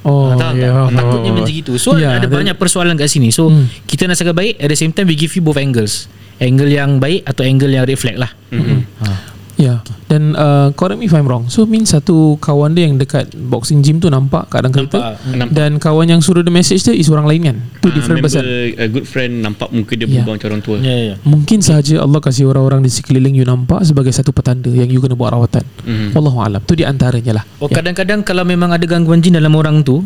Oh, 0.00 0.32
Ah, 0.32 0.38
tahu 0.38 0.56
ya. 0.56 0.70
tak? 0.86 0.96
Takutnya 0.96 1.30
macam 1.34 1.52
gitu. 1.52 1.72
So 1.76 1.92
Ya, 1.94 2.16
ada 2.16 2.24
banyak 2.24 2.56
persoalan 2.56 2.96
kat 2.96 3.06
sini. 3.06 3.28
So 3.28 3.52
Hmm. 3.52 3.68
kita 3.84 4.08
nak 4.08 4.16
cakap 4.16 4.32
baik, 4.34 4.56
at 4.56 4.72
the 4.72 4.78
same 4.78 4.90
time 4.90 5.04
we 5.04 5.14
give 5.14 5.36
you 5.36 5.42
both 5.42 5.58
angles. 5.58 6.08
Angle 6.36 6.68
yang 6.68 6.96
baik 6.96 7.24
atau 7.24 7.42
angle 7.42 7.68
yang 7.70 7.84
reflect 7.84 8.16
lah. 8.16 8.28
Mm-hmm. 8.50 8.80
Ha. 9.00 9.08
Ya. 9.56 9.80
Dan 10.06 10.36
uh, 10.36 10.68
correct 10.76 11.00
me 11.00 11.08
if 11.08 11.16
I'm 11.16 11.24
wrong. 11.24 11.48
So 11.48 11.64
mean 11.64 11.88
satu 11.88 12.36
kawan 12.38 12.76
dia 12.76 12.84
yang 12.84 13.00
dekat 13.00 13.32
boxing 13.32 13.80
gym 13.80 13.96
tu 13.96 14.12
nampak 14.12 14.52
kat 14.52 14.60
dalam 14.60 14.72
kereta. 14.72 15.16
Nampak. 15.24 15.48
Dan 15.48 15.70
kawan 15.80 16.06
yang 16.06 16.20
suruh 16.20 16.44
dia 16.44 16.52
message 16.52 16.84
dia 16.84 16.92
is 16.92 17.08
orang 17.08 17.24
lain 17.24 17.40
kan? 17.42 17.56
Tu 17.80 17.88
Ah, 17.88 17.92
different 17.96 18.20
member, 18.20 18.28
person. 18.28 18.44
A 18.76 18.86
good 18.86 19.08
friend 19.08 19.32
nampak 19.40 19.72
muka 19.72 19.96
dia 19.96 20.04
Ya. 20.04 20.20
berubah 20.20 20.32
macam 20.36 20.48
orang 20.52 20.62
tua. 20.62 20.76
Ya, 20.78 20.96
ya. 21.10 21.14
Mungkin 21.24 21.58
sahaja 21.64 22.04
Allah 22.04 22.20
kasih 22.20 22.44
orang-orang 22.46 22.84
di 22.84 22.92
sekeliling 22.92 23.32
you 23.32 23.48
nampak 23.48 23.80
sebagai 23.82 24.12
satu 24.12 24.28
petanda 24.30 24.68
yang 24.68 24.92
you 24.92 25.00
kena 25.00 25.16
buat 25.16 25.32
rawatan. 25.32 25.64
Mhm. 25.82 26.12
Wallahu 26.12 26.38
alam. 26.44 26.60
Tu 26.60 26.76
di 26.76 26.84
antaranya 26.84 27.40
lah. 27.40 27.44
Oh 27.56 27.72
Ya. 27.72 27.80
kadang-kadang 27.80 28.20
kalau 28.22 28.44
memang 28.44 28.76
ada 28.76 28.84
gangguan 28.84 29.24
jin 29.24 29.40
dalam 29.40 29.56
orang 29.56 29.80
tu, 29.80 30.04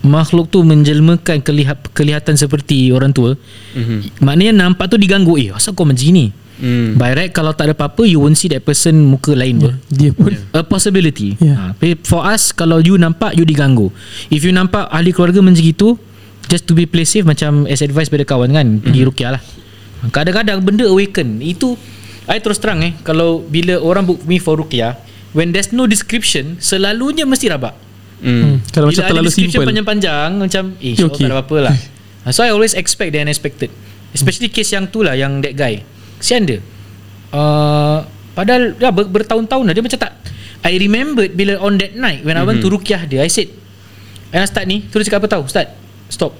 makhluk 0.00 0.48
tu 0.48 0.64
menjelmakan 0.64 1.44
kelihat, 1.44 1.84
kelihatan 1.92 2.38
seperti 2.38 2.94
orang 2.96 3.12
tua. 3.12 3.36
Mhm. 3.76 4.24
Maknanya 4.24 4.52
nampak 4.56 4.88
tu 4.88 4.96
diganggu. 4.96 5.36
Eh, 5.36 5.52
asal 5.52 5.76
kau 5.76 5.84
macam 5.84 6.00
ni? 6.00 6.32
Hmm. 6.56 6.96
By 6.96 7.12
right 7.12 7.30
kalau 7.36 7.52
tak 7.52 7.68
ada 7.68 7.74
apa-apa 7.76 8.08
you 8.08 8.16
won't 8.16 8.40
see 8.40 8.48
that 8.48 8.64
person 8.64 9.04
muka 9.04 9.36
lain 9.36 9.60
Ya, 9.60 9.64
pun. 9.68 9.72
dia 9.92 10.10
pun 10.16 10.32
A 10.56 10.64
possibility. 10.64 11.36
Ya. 11.36 11.76
Ha, 11.76 11.76
for 12.08 12.24
us 12.24 12.48
kalau 12.52 12.80
you 12.80 12.96
nampak 12.96 13.36
you 13.36 13.44
diganggu. 13.44 13.92
If 14.32 14.40
you 14.40 14.56
nampak 14.56 14.88
ahli 14.88 15.12
keluarga 15.12 15.44
macam 15.44 15.60
gitu, 15.60 16.00
just 16.48 16.64
to 16.64 16.72
be 16.72 16.88
play 16.88 17.04
safe 17.04 17.28
macam 17.28 17.68
as 17.68 17.84
advice 17.84 18.08
pada 18.08 18.24
kawan 18.24 18.56
kan, 18.56 18.80
pergi 18.80 19.04
rukyah 19.04 19.36
lah. 19.36 19.42
Kadang-kadang 20.08 20.64
benda 20.64 20.88
awaken. 20.88 21.44
Itu 21.44 21.76
I 22.26 22.40
terus 22.40 22.58
terang 22.58 22.80
eh 22.82 22.96
kalau 23.04 23.44
bila 23.44 23.76
orang 23.78 24.08
book 24.08 24.24
me 24.24 24.40
for 24.40 24.56
rukyah, 24.56 24.96
when 25.36 25.52
there's 25.52 25.76
no 25.76 25.84
description, 25.84 26.56
selalunya 26.56 27.28
mesti 27.28 27.52
rabak. 27.52 27.76
Hmm. 28.16 28.56
hmm, 28.56 28.56
kalau 28.72 28.88
bila 28.88 28.96
macam 28.96 29.02
ada 29.04 29.10
terlalu 29.12 29.28
description 29.28 29.60
simple. 29.60 29.68
panjang-panjang 29.68 30.28
macam 30.40 30.64
eh 30.80 30.94
Okay. 30.96 31.04
okay. 31.04 31.20
tak 31.20 31.28
ada 31.28 31.34
apa-apa 31.36 31.56
lah. 31.68 31.74
so 32.34 32.40
I 32.40 32.48
always 32.48 32.72
expect 32.72 33.12
the 33.12 33.20
unexpected. 33.20 33.68
Especially 34.16 34.48
case 34.48 34.72
yang 34.72 34.88
tu 34.88 35.04
lah 35.04 35.12
yang 35.12 35.44
that 35.44 35.52
guy. 35.52 35.84
Kesian 36.20 36.48
dia. 36.48 36.58
Uh, 37.34 38.04
padahal 38.32 38.76
dah 38.76 38.92
ber, 38.92 39.08
bertahun-tahun 39.08 39.64
dah. 39.68 39.74
Dia 39.74 39.84
macam 39.84 40.00
tak 40.00 40.12
I 40.66 40.82
remembered 40.82 41.38
bila 41.38 41.62
on 41.62 41.78
that 41.78 41.94
night 41.94 42.26
when 42.26 42.34
mm-hmm. 42.34 42.42
I 42.42 42.48
went 42.48 42.58
to 42.64 42.68
rukyah 42.72 43.06
dia 43.06 43.22
I 43.22 43.30
said 43.30 43.52
I 44.34 44.42
nak 44.42 44.50
start 44.50 44.66
ni 44.66 44.82
dia 44.82 45.06
cakap 45.06 45.22
apa 45.22 45.28
tahu 45.38 45.42
Ustaz 45.46 45.70
stop. 46.10 46.34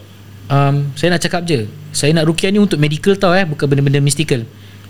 Um, 0.47 0.95
saya 0.95 1.11
nak 1.11 1.23
cakap 1.23 1.42
je. 1.42 1.66
Saya 1.90 2.14
nak 2.14 2.26
rukyah 2.30 2.50
ni 2.54 2.62
untuk 2.62 2.78
medical 2.78 3.14
tau 3.18 3.35
eh 3.35 3.47
bukan 3.47 3.66
benda-benda 3.66 3.99
mystical. 4.02 4.47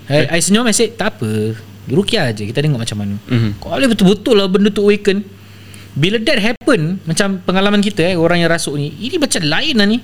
I, 0.07 0.37
I 0.37 0.39
senyum 0.41 0.65
I 0.65 0.73
said 0.73 0.95
tak 0.95 1.17
apa 1.17 1.57
rukyah 1.87 2.35
je 2.35 2.49
kita 2.49 2.59
tengok 2.59 2.81
macam 2.83 2.97
mana. 2.99 3.15
Mhm. 3.31 3.63
kalau 3.63 3.87
betul-betul 3.87 4.35
lah 4.37 4.47
benda 4.49 4.69
tu 4.73 4.83
awaken. 4.85 5.23
Bila 5.97 6.21
that 6.21 6.37
happen 6.37 7.01
macam 7.09 7.41
pengalaman 7.41 7.81
kita 7.81 8.05
eh 8.05 8.13
orang 8.13 8.45
yang 8.45 8.53
rasuk 8.53 8.77
ni 8.77 8.93
ini 9.01 9.17
macam 9.17 9.41
lain 9.41 9.73
lah 9.73 9.87
ni 9.89 9.97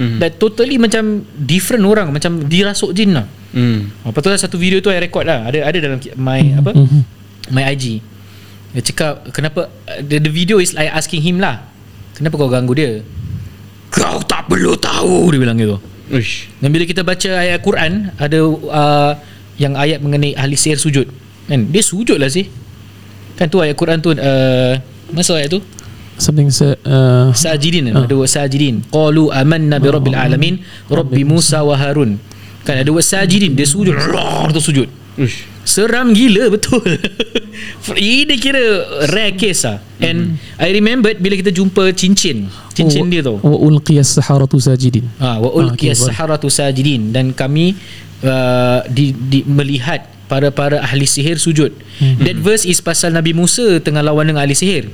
Mhm. 0.00 0.16
that 0.16 0.32
totally 0.36 0.80
macam 0.80 1.04
different 1.36 1.84
orang 1.84 2.08
macam 2.08 2.40
dirasuk 2.42 2.90
jin 2.90 3.12
lah 3.12 3.28
Hmm. 3.50 3.90
Oh, 4.06 4.14
lepas 4.14 4.22
tu 4.22 4.30
lah 4.30 4.38
satu 4.38 4.54
video 4.54 4.78
tu 4.78 4.94
I 4.94 5.02
record 5.02 5.26
lah 5.26 5.42
Ada 5.42 5.66
ada 5.66 5.78
dalam 5.82 5.98
my 6.14 6.54
apa 6.54 6.70
Mhm. 6.70 7.02
my 7.50 7.66
IG 7.66 7.98
Dia 8.70 8.80
cakap 8.80 9.26
kenapa 9.34 9.66
the, 9.98 10.22
the 10.22 10.30
video 10.30 10.62
is 10.62 10.70
like 10.70 10.86
asking 10.86 11.18
him 11.18 11.42
lah 11.42 11.66
Kenapa 12.14 12.38
kau 12.38 12.46
ganggu 12.46 12.78
dia 12.78 13.02
Kau 13.90 14.22
tak 14.22 14.46
perlu 14.46 14.78
tahu 14.78 15.34
Dia 15.34 15.38
bilang 15.42 15.58
gitu 15.58 15.82
Uish. 16.14 16.46
Dan 16.62 16.70
bila 16.70 16.86
kita 16.86 17.02
baca 17.02 17.26
ayat 17.42 17.58
Quran 17.58 18.14
Ada 18.14 18.38
uh, 18.38 19.12
yang 19.58 19.74
ayat 19.74 19.98
mengenai 19.98 20.38
ahli 20.38 20.54
sihir 20.54 20.78
sujud 20.78 21.10
kan? 21.50 21.66
Dia 21.74 21.82
sujud 21.82 22.22
lah 22.22 22.30
sih 22.30 22.46
Kan 23.34 23.50
tu 23.50 23.58
ayat 23.58 23.74
Quran 23.74 23.98
tu 23.98 24.14
uh, 24.14 24.74
Masa 25.10 25.42
ayat 25.42 25.50
tu 25.50 25.58
Something 26.20 26.52
se, 26.52 26.76
uh, 26.84 27.32
Sajidin 27.32 27.88
Ah. 27.90 28.04
Ada 28.04 28.14
word 28.14 28.28
sajidin. 28.28 28.84
Qalu 28.92 29.32
amanna 29.32 29.80
bi 29.80 29.88
rabbil 29.88 30.14
alamin 30.14 30.60
Rabbi 30.86 31.24
Musa 31.24 31.64
wa 31.64 31.74
Harun. 31.74 32.20
Kan 32.60 32.76
ada 32.76 32.90
word 32.92 33.02
sajidin 33.02 33.56
Dia 33.56 33.64
sujud 33.64 33.96
Roar 33.96 34.52
tu 34.52 34.60
sujud. 34.60 34.84
Uish. 35.16 35.48
Seram 35.64 36.12
gila 36.12 36.48
betul. 36.54 36.84
Ini 37.96 38.34
kira 38.40 38.60
rare 39.10 39.34
case 39.36 39.64
lah 39.66 39.78
And 40.00 40.36
I 40.56 40.70
remembered 40.72 41.18
Bila 41.18 41.34
kita 41.36 41.50
jumpa 41.50 41.92
cincin 41.92 42.48
Cincin 42.72 43.08
dia 43.08 43.20
tu. 43.20 43.36
Wa 43.40 43.56
ulqiyas 43.58 44.16
saharatu 44.16 44.56
sajidin. 44.56 45.04
ha, 45.18 45.36
Wa 45.36 45.48
Ah, 45.48 45.52
okay, 45.52 45.56
ulqiyas 45.60 45.98
boleh. 46.00 46.08
saharatu 46.12 46.48
sajidin. 46.48 47.10
Dan 47.10 47.32
kami 47.34 47.74
uh, 48.24 48.80
di, 48.88 49.12
di, 49.12 49.40
Melihat 49.44 50.04
para-para 50.30 50.78
ahli 50.78 51.10
sihir 51.10 51.42
sujud. 51.42 51.74
Hmm. 51.98 52.22
That 52.22 52.38
verse 52.38 52.62
is 52.62 52.78
pasal 52.78 53.10
Nabi 53.10 53.34
Musa 53.34 53.82
Tengah 53.82 54.06
lawan 54.06 54.30
dengan 54.30 54.46
ahli 54.46 54.54
sihir. 54.54 54.86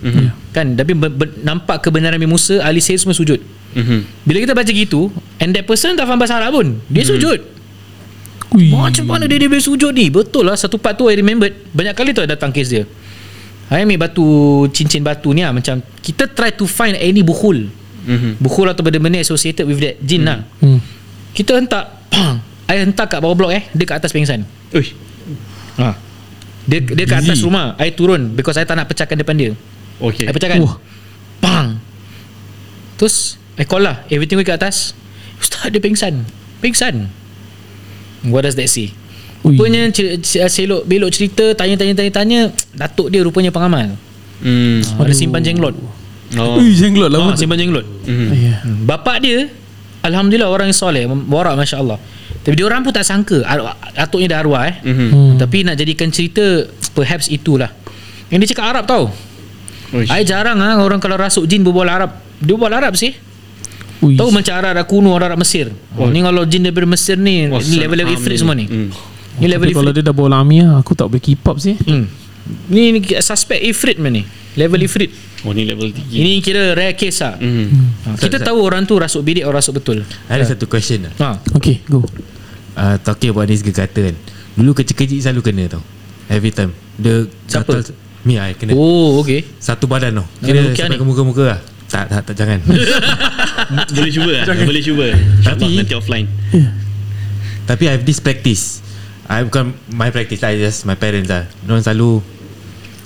Kan? 0.56 0.80
Tapi 0.80 0.96
ber, 0.96 1.12
ber, 1.12 1.28
nampak 1.44 1.84
kebenaran 1.84 2.16
Nabi 2.16 2.24
Musa 2.24 2.64
Ahli 2.64 2.80
sihir 2.80 2.96
semua 2.96 3.12
sujud. 3.12 3.36
Mhm. 3.76 4.24
Bila 4.24 4.40
kita 4.40 4.56
baca 4.56 4.72
gitu 4.72 5.12
And 5.36 5.52
that 5.52 5.68
person 5.68 5.92
tak 6.00 6.08
faham 6.08 6.16
bahasa 6.16 6.40
Arab 6.40 6.56
pun 6.56 6.80
Dia 6.88 7.04
sujud. 7.04 7.52
Ui. 8.56 8.72
macam 8.72 9.04
mana 9.04 9.28
dia, 9.28 9.36
dia 9.36 9.52
boleh 9.52 9.60
sujud 9.60 9.92
ni? 9.92 10.08
Betul 10.08 10.48
lah 10.48 10.56
Satu 10.56 10.80
part 10.80 10.96
tu 10.96 11.12
I 11.12 11.20
remembered. 11.20 11.52
Banyak 11.76 11.92
kali 11.92 12.16
tu 12.16 12.24
datang 12.24 12.48
kes 12.48 12.72
dia. 12.72 12.88
I 13.68 13.84
ambil 13.84 14.08
batu 14.08 14.24
Cincin 14.72 15.04
batu 15.04 15.36
ni 15.36 15.44
lah 15.44 15.52
Macam 15.52 15.84
Kita 16.00 16.24
try 16.32 16.56
to 16.56 16.64
find 16.64 16.96
Any 16.96 17.20
bukhul. 17.20 17.68
Mhm. 18.08 18.40
Bukhul 18.40 18.72
atau 18.72 18.80
benda-benda 18.80 19.20
Associated 19.20 19.68
with 19.68 19.84
that 19.84 20.00
Jin 20.00 20.24
lah. 20.24 20.40
Hmm. 20.64 20.80
Kita 21.36 21.60
hentak 21.60 22.08
Pang 22.08 22.40
I 22.72 22.80
hentak 22.80 23.12
kat 23.12 23.20
bawah 23.20 23.36
blok 23.36 23.52
eh 23.52 23.68
Dia 23.76 23.84
kat 23.84 24.00
atas 24.00 24.16
pengsan 24.16 24.48
Uish. 24.72 24.96
Ha. 25.78 25.94
Dia, 26.64 26.78
dia 26.82 27.04
kat 27.04 27.22
atas 27.22 27.38
Easy. 27.38 27.46
rumah 27.46 27.78
I 27.78 27.90
turun 27.90 28.32
Because 28.32 28.56
I 28.56 28.64
tak 28.64 28.74
nak 28.74 28.86
pecahkan 28.86 29.14
depan 29.14 29.34
dia 29.34 29.52
Okay. 29.96 30.26
I 30.26 30.32
pecahkan 30.32 30.58
Wah. 30.58 30.76
Pang 31.38 31.78
Terus 32.96 33.38
I 33.54 33.62
call 33.62 33.80
lah 33.80 34.02
Everything 34.06 34.36
kat 34.40 34.58
atas 34.58 34.92
Ustaz 35.36 35.68
dia 35.68 35.78
pengsan 35.78 36.26
Pengsan 36.58 37.06
What 38.26 38.42
does 38.42 38.54
that 38.54 38.66
say 38.66 38.90
Ui. 39.40 39.54
Rupanya 39.54 39.86
cer- 39.88 40.18
cer- 40.18 40.50
selok 40.50 40.82
belok 40.82 41.08
cerita 41.08 41.54
Tanya-tanya-tanya 41.54 42.50
Datuk 42.72 43.08
dia 43.08 43.22
rupanya 43.22 43.48
pengamal 43.48 43.94
Hmm. 44.36 44.84
Ada 45.00 45.16
simpan 45.16 45.40
jenglot 45.40 45.72
Oh. 46.36 46.58
Ui, 46.58 46.74
jenglot 46.74 47.06
lah. 47.08 47.30
ah, 47.30 47.38
Simpan 47.38 47.56
jenglot. 47.56 47.86
Hmm. 48.02 48.82
Bapak 48.82 49.22
dia 49.22 49.46
Alhamdulillah 50.02 50.50
orang 50.50 50.68
yang 50.68 50.76
soleh 50.76 51.06
Warak 51.06 51.54
Masya 51.54 51.78
Allah 51.78 51.96
Tapi 52.46 52.54
dia 52.54 52.62
orang 52.62 52.80
pun 52.80 52.94
tak 52.94 53.02
sangka 53.02 53.42
Datuknya 53.92 54.30
dah 54.30 54.38
arwah 54.40 54.62
eh 54.64 54.76
Mhm. 54.80 55.08
Hmm. 55.10 55.34
Tapi 55.36 55.66
nak 55.66 55.74
jadikan 55.74 56.08
cerita 56.08 56.62
Perhaps 56.94 57.26
itulah 57.26 57.74
Yang 58.26 58.38
dia 58.40 58.48
cakap 58.54 58.66
Arab 58.70 58.84
tau 58.86 59.04
Uish. 59.86 60.06
I 60.08 60.22
jarang 60.22 60.58
ah 60.58 60.78
orang 60.78 60.98
kalau 60.98 61.14
rasuk 61.14 61.46
jin 61.46 61.62
berbual 61.62 61.86
Arab. 61.86 62.10
Dia 62.36 62.52
berbual 62.52 62.74
Arab 62.74 62.98
sih. 62.98 63.14
Ui. 64.02 64.18
Tahu 64.18 64.28
macam 64.28 64.50
Arab 64.52 64.82
kuno 64.84 65.14
Arab 65.14 65.38
Mesir. 65.38 65.70
Oh, 65.94 66.10
ni 66.10 66.18
kalau 66.20 66.42
jin 66.42 66.60
daripada 66.60 66.84
Mesir 66.84 67.14
ni 67.14 67.46
ni 67.46 67.76
level-level 67.78 68.12
ifrit 68.12 68.36
semua 68.36 68.58
ni. 68.58 68.66
Hmm. 68.66 68.90
Ni 69.38 69.46
level 69.46 69.70
Tapi 69.70 69.78
kalau 69.78 69.90
ifrit. 69.90 70.02
dia 70.02 70.10
dah 70.10 70.14
bawa 70.16 70.28
lamiah 70.34 70.74
Aku 70.76 70.92
tak 70.92 71.06
boleh 71.06 71.22
keep 71.22 71.38
up 71.44 71.56
sih 71.56 71.78
Hmm. 71.78 72.10
Ni, 72.66 72.94
ni 72.94 73.00
suspect 73.16 73.62
ifrit 73.62 73.94
mana 73.96 74.18
ni? 74.18 74.22
Level 74.58 74.82
ifrit. 74.82 75.14
Oh 75.46 75.54
ni 75.54 75.62
level 75.62 75.94
tinggi. 75.94 76.18
Ini 76.18 76.30
kira 76.42 76.74
rare 76.74 76.98
case 76.98 77.22
lah. 77.22 77.38
Mhm. 77.38 77.66
Ha, 78.02 78.18
kita 78.18 78.42
tahu 78.42 78.58
orang 78.58 78.82
tu 78.82 78.98
rasuk 78.98 79.22
bidik 79.22 79.46
atau 79.46 79.54
rasuk 79.54 79.78
betul. 79.78 80.02
Ada 80.26 80.50
satu 80.50 80.66
question 80.66 81.06
lah. 81.06 81.12
Ha. 81.16 81.28
Okay 81.54 81.78
go 81.86 82.02
Uh, 82.76 83.00
talking 83.00 83.32
about 83.32 83.48
this 83.48 83.64
gekata 83.64 84.12
kan. 84.12 84.16
Dulu 84.52 84.76
kecil-kecil 84.76 85.18
selalu 85.18 85.40
kena 85.42 85.64
tau. 85.66 85.82
Every 86.28 86.52
time. 86.52 86.76
The 86.96 87.24
Siapa? 87.48 87.80
gatal- 87.80 87.96
Me 88.22 88.36
I 88.36 88.52
kena. 88.52 88.76
Oh, 88.76 89.24
okay. 89.24 89.48
Satu 89.56 89.88
badan 89.88 90.20
tau. 90.20 90.26
Kira 90.40 90.60
Rukiah 90.60 90.86
sampai 90.86 91.00
ke 91.00 91.06
muka-muka 91.06 91.56
lah. 91.56 91.60
Tak, 91.86 92.04
tak, 92.10 92.20
tak, 92.26 92.34
jangan. 92.36 92.58
Boleh 93.96 94.12
cuba 94.12 94.30
lah. 94.34 94.44
Boleh 94.60 94.82
cuba. 94.84 95.06
Tapi- 95.40 95.78
nanti 95.78 95.94
offline. 95.94 96.26
Tapi 97.64 97.82
I 97.86 97.92
have 97.96 98.04
this 98.04 98.20
practice. 98.20 98.84
I 99.26 99.42
bukan 99.42 99.74
my 99.90 100.10
practice 100.10 100.38
lah, 100.38 100.54
just 100.54 100.86
my 100.86 100.94
parents 100.94 101.26
lah. 101.26 101.50
Mereka 101.66 101.90
selalu 101.90 102.22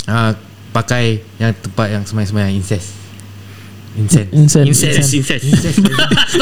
uh, 0.04 0.32
pakai 0.70 1.24
yang 1.40 1.56
tempat 1.56 1.88
yang 1.90 2.02
semayang-semayang 2.04 2.52
incest. 2.52 2.99
Incense 3.90 4.30
Incense. 4.30 4.66
Incense. 4.70 5.42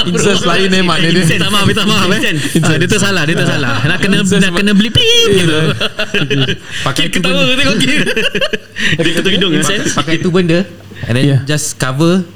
Incest 0.05 0.45
lain 0.53 0.69
eh 0.69 0.85
makna 0.85 1.09
dia. 1.09 1.25
Minta 1.25 1.49
maaf, 1.49 1.65
minta 1.65 1.85
maaf 1.89 2.13
eh. 2.13 2.21
Ah, 2.61 2.77
dia 2.77 2.85
tersalah, 2.87 3.23
dia 3.25 3.35
tersalah. 3.35 3.89
Nak 3.89 3.99
kena 3.99 4.21
nak 4.21 4.53
kena 4.53 4.73
beli 4.77 4.91
plip 4.93 5.29
gitu. 5.33 5.59
Pakai 6.87 7.09
tu 7.09 7.19
benda 7.19 7.57
tengok. 7.57 7.77
Dia 7.81 9.33
hidung 9.33 9.53
eh? 9.57 9.59
Incense. 9.59 9.97
Pakai 9.97 10.21
tu 10.21 10.29
benda 10.29 10.61
And 11.09 11.15
then 11.15 11.25
Yeah. 11.25 11.41
just 11.47 11.79
cover 11.79 12.27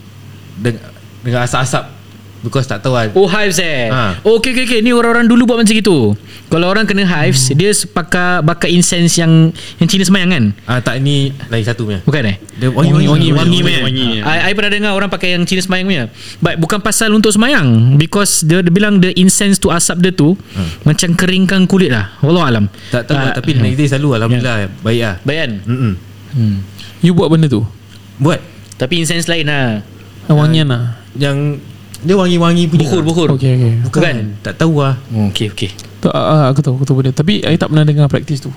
Dengan, 0.55 0.81
dengan 1.21 1.43
asap-asap 1.43 1.83
Because 2.41 2.65
tak 2.65 2.79
tahu 2.79 2.95
kan 2.95 3.11
Oh 3.13 3.27
hives 3.27 3.59
eh 3.59 3.91
Ha. 3.91 4.23
oh, 4.23 4.39
Okay 4.39 4.55
okay 4.55 4.65
okay 4.65 4.81
Ni 4.81 4.91
orang-orang 4.91 5.27
dulu 5.27 5.45
buat 5.45 5.59
macam 5.59 5.75
gitu 5.75 6.15
Kalau 6.53 6.69
orang 6.69 6.85
kena 6.85 7.03
hives 7.03 7.49
Dia 7.51 7.73
pakai 7.89 8.45
Bakar 8.45 8.69
incense 8.69 9.17
yang 9.17 9.49
Yang 9.81 9.89
Cina 9.89 10.05
semayang 10.05 10.29
kan 10.29 10.45
Ah 10.69 10.79
tak 10.79 11.01
ni 11.01 11.33
lain 11.49 11.65
satu 11.65 11.89
punya. 11.89 12.05
Bukan 12.05 12.29
eh 12.29 12.37
Dia 12.61 12.69
wangi-wangi 12.69 13.09
Wangi 13.09 13.29
wangi, 13.33 13.59
punya 13.59 13.81
wangi. 13.81 14.07
I, 14.21 14.39
I 14.43 14.53
pernah 14.53 14.69
dengar 14.69 14.93
orang 14.93 15.09
pakai 15.09 15.33
yang 15.33 15.49
Cina 15.49 15.59
semayang 15.59 15.89
punya 15.89 16.05
But 16.39 16.61
bukan 16.61 16.79
pasal 16.79 17.09
untuk 17.11 17.33
semayang 17.33 17.97
Because 17.97 18.45
dia, 18.45 18.61
dia 18.61 18.69
bilang 18.69 19.01
The 19.01 19.17
incense 19.17 19.57
tu 19.57 19.73
asap 19.73 19.97
dia 19.99 20.13
tu 20.13 20.37
Macam 20.85 21.17
keringkan 21.17 21.65
kulit 21.65 21.89
lah 21.89 22.13
Allah 22.21 22.45
alam 22.47 22.65
Tak 22.93 23.09
tahu 23.09 23.17
Ah, 23.17 23.23
lah, 23.25 23.33
tapi 23.33 23.57
next 23.57 23.77
day 23.77 23.89
selalu 23.89 24.21
alhamdulillah 24.21 24.69
baik 24.79 25.01
lah. 25.01 25.15
Baik 25.25 25.39
kan 25.41 25.53
Mm-mm. 25.65 25.93
hmm. 26.37 26.57
You 27.01 27.17
buat 27.17 27.27
benda 27.27 27.49
tu. 27.49 27.65
Buat 28.17 28.45
Tapi 28.77 29.01
incense 29.01 29.25
lain 29.25 29.49
lah 29.49 29.81
Wangian 30.29 30.69
lah. 30.69 31.01
yang 31.17 31.57
dia 32.03 32.13
wangi-wangi 32.13 32.67
punya. 32.67 32.83
Bukur-bukur 32.83 33.39
Okay, 33.39 33.55
okay. 33.55 33.73
Bukan. 33.87 34.01
Bukan. 34.03 34.17
Tak 34.43 34.55
tahu 34.59 34.83
lah. 34.83 34.99
oh, 35.15 35.31
Okay 35.31 35.49
okay 35.49 35.71
Tak, 36.03 36.13
ah, 36.13 36.51
aku 36.51 36.61
tahu, 36.61 36.75
aku 36.75 36.85
tahu 36.85 36.97
benda. 36.99 37.13
Tapi 37.13 37.41
I 37.41 37.55
tak 37.55 37.71
pernah 37.71 37.87
dengar 37.87 38.07
praktis 38.07 38.43
tu. 38.43 38.51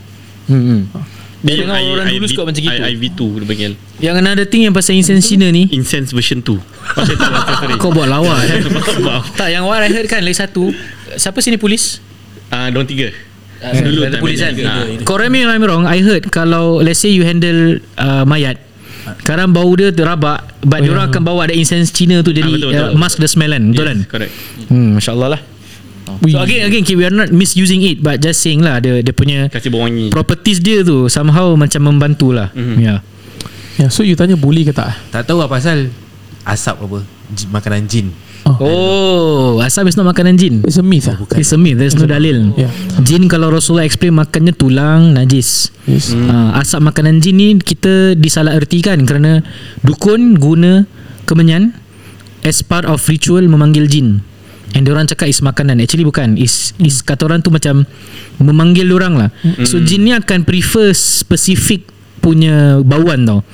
hmm. 0.48 0.90
Dia 1.46 1.62
Dengar 1.62 1.78
I- 1.78 1.86
orang 1.88 2.08
I- 2.08 2.14
dulu 2.18 2.26
I- 2.26 2.32
suka 2.32 2.42
macam 2.44 2.58
gitu. 2.58 2.74
I- 2.74 2.98
IV2 2.98 3.22
dia 3.38 3.46
panggil 3.46 3.72
Yang 4.02 4.16
another 4.18 4.46
thing 4.48 4.62
yang 4.66 4.74
pasal 4.74 4.98
incense 4.98 5.30
Cina 5.30 5.46
ni 5.48 5.70
Incense 5.70 6.10
version 6.10 6.42
2 6.42 6.58
Pasal 6.90 7.14
tak 7.14 7.30
lah 7.30 7.42
sorry 7.54 7.76
Kau 7.78 7.94
buat 7.94 8.10
lawak 8.10 8.40
eh? 8.42 8.66
Tak 9.38 9.54
yang 9.54 9.62
what 9.64 9.78
I 9.78 9.94
heard 9.94 10.08
kan 10.08 10.26
Lagi 10.26 10.34
satu 10.34 10.74
Siapa 11.14 11.38
sini 11.40 11.62
polis? 11.62 12.02
Ah, 12.50 12.74
Diorang 12.74 12.90
tiga 12.90 13.14
Dulu 13.62 14.10
time 14.10 14.18
polis 14.18 14.42
kan. 14.42 14.58
Ah. 14.60 14.90
Correct 15.06 15.30
me 15.30 15.46
if 15.46 15.50
I'm 15.52 15.62
wrong 15.62 15.86
I 15.86 16.02
heard 16.02 16.26
Kalau 16.28 16.82
let's 16.82 16.98
say 16.98 17.14
you 17.14 17.22
handle 17.22 17.78
uh, 17.94 18.26
Mayat 18.26 18.58
Sekarang 19.22 19.54
bau 19.54 19.70
dia 19.72 19.94
terabak 19.94 20.50
But 20.62 20.82
Oh, 20.82 20.84
diorang 20.84 21.06
ya. 21.06 21.12
akan 21.14 21.22
bawa 21.22 21.40
ada 21.46 21.54
incense 21.54 21.94
Cina 21.94 22.20
tu 22.20 22.34
Jadi 22.34 22.42
Ah, 22.44 22.58
betul, 22.58 22.70
uh, 22.70 22.90
betul. 22.90 22.98
mask 22.98 23.22
the 23.22 23.30
smell 23.30 23.54
kan 23.54 23.70
Betul 23.70 23.86
kan 23.86 23.98
Yes, 24.00 24.10
correct 24.10 24.34
hmm, 24.66 24.98
Masya 24.98 25.12
Allah 25.14 25.30
lah 25.38 25.42
Ui. 26.22 26.30
So 26.30 26.40
again 26.40 26.66
again 26.66 26.86
We 26.88 27.04
are 27.04 27.12
not 27.12 27.30
misusing 27.30 27.82
it 27.82 28.00
But 28.00 28.20
just 28.20 28.40
saying 28.40 28.62
lah 28.62 28.78
Dia, 28.78 29.02
dia 29.02 29.10
punya 29.10 29.50
Kasih 29.50 29.70
bau 29.70 29.84
wangi 29.84 30.10
Properties 30.10 30.60
dia 30.60 30.82
tu 30.82 31.06
Somehow 31.08 31.54
macam 31.54 31.82
membantu 31.84 32.30
lah 32.30 32.54
Mhm. 32.54 32.78
Ya 32.78 32.96
Ya, 33.76 33.90
so 33.90 34.02
you 34.02 34.16
tanya 34.16 34.34
boleh 34.34 34.64
ke 34.64 34.72
tak? 34.72 34.96
Tak 35.12 35.26
tahu 35.26 35.36
lah 35.36 35.52
pasal 35.52 35.92
asap 36.44 36.80
apa. 36.80 37.04
J- 37.30 37.52
makanan 37.52 37.84
jin. 37.86 38.08
Oh 38.46 39.58
Asap 39.58 39.90
is 39.90 39.98
not 39.98 40.06
makanan 40.06 40.38
jin 40.38 40.62
It's 40.62 40.78
a 40.78 40.86
myth 40.86 41.10
lah. 41.10 41.18
It's 41.34 41.50
a 41.50 41.58
myth 41.58 41.76
There's 41.76 41.98
no 41.98 42.06
dalil 42.06 42.54
Yeah. 42.54 42.70
Jin 43.02 43.26
kalau 43.26 43.50
Rasulullah 43.50 43.84
explain 43.84 44.14
Makannya 44.14 44.54
tulang 44.54 45.12
Najis 45.12 45.74
Yes. 45.84 46.14
hmm. 46.14 46.24
uh, 46.24 46.56
Asap 46.56 46.86
makanan 46.86 47.20
jin 47.20 47.36
ni 47.36 47.50
Kita 47.58 48.14
disalah 48.14 48.54
ertikan 48.54 49.02
Kerana 49.04 49.42
Dukun 49.82 50.38
guna 50.38 50.86
Kemenyan 51.26 51.74
As 52.42 52.62
part 52.62 52.86
of 52.86 53.02
ritual 53.04 53.44
Memanggil 53.44 53.90
jin 53.90 54.22
And 54.76 54.84
diorang 54.84 55.08
cakap 55.08 55.32
is 55.32 55.40
makanan. 55.40 55.80
Actually 55.80 56.04
bukan. 56.04 56.36
Is, 56.36 56.76
is 56.84 57.00
kata 57.00 57.32
orang 57.32 57.40
tu 57.40 57.48
macam 57.48 57.88
Memanggil 58.44 58.92
orang 58.92 59.16
lah. 59.16 59.30
So 59.64 59.80
jin 59.80 60.04
ni 60.04 60.12
akan 60.12 60.44
prefer 60.44 60.92
Specific 60.92 61.95
punya 62.26 62.82
bauan 62.82 63.30
tau. 63.30 63.46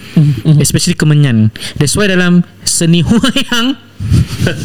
Especially 0.63 0.95
kemenyan. 0.95 1.51
That's 1.75 1.99
why 1.99 2.07
dalam 2.07 2.47
Seni 2.61 3.03
wayang 3.09 3.75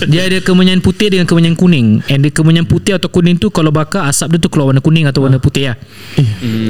Dia 0.09 0.29
ada 0.29 0.39
kemenyan 0.41 0.81
putih 0.81 1.13
Dengan 1.13 1.27
kemenyan 1.29 1.57
kuning. 1.57 2.05
And 2.09 2.25
the 2.25 2.31
kemenyan 2.33 2.65
putih 2.69 2.97
atau 2.97 3.09
kuning 3.13 3.37
tu 3.37 3.49
Kalau 3.53 3.73
bakar 3.73 4.09
asap 4.09 4.37
dia 4.37 4.39
tu 4.41 4.49
Keluar 4.53 4.73
warna 4.73 4.81
kuning 4.85 5.05
Atau 5.09 5.25
warna 5.25 5.41
putih 5.41 5.73
lah. 5.73 5.77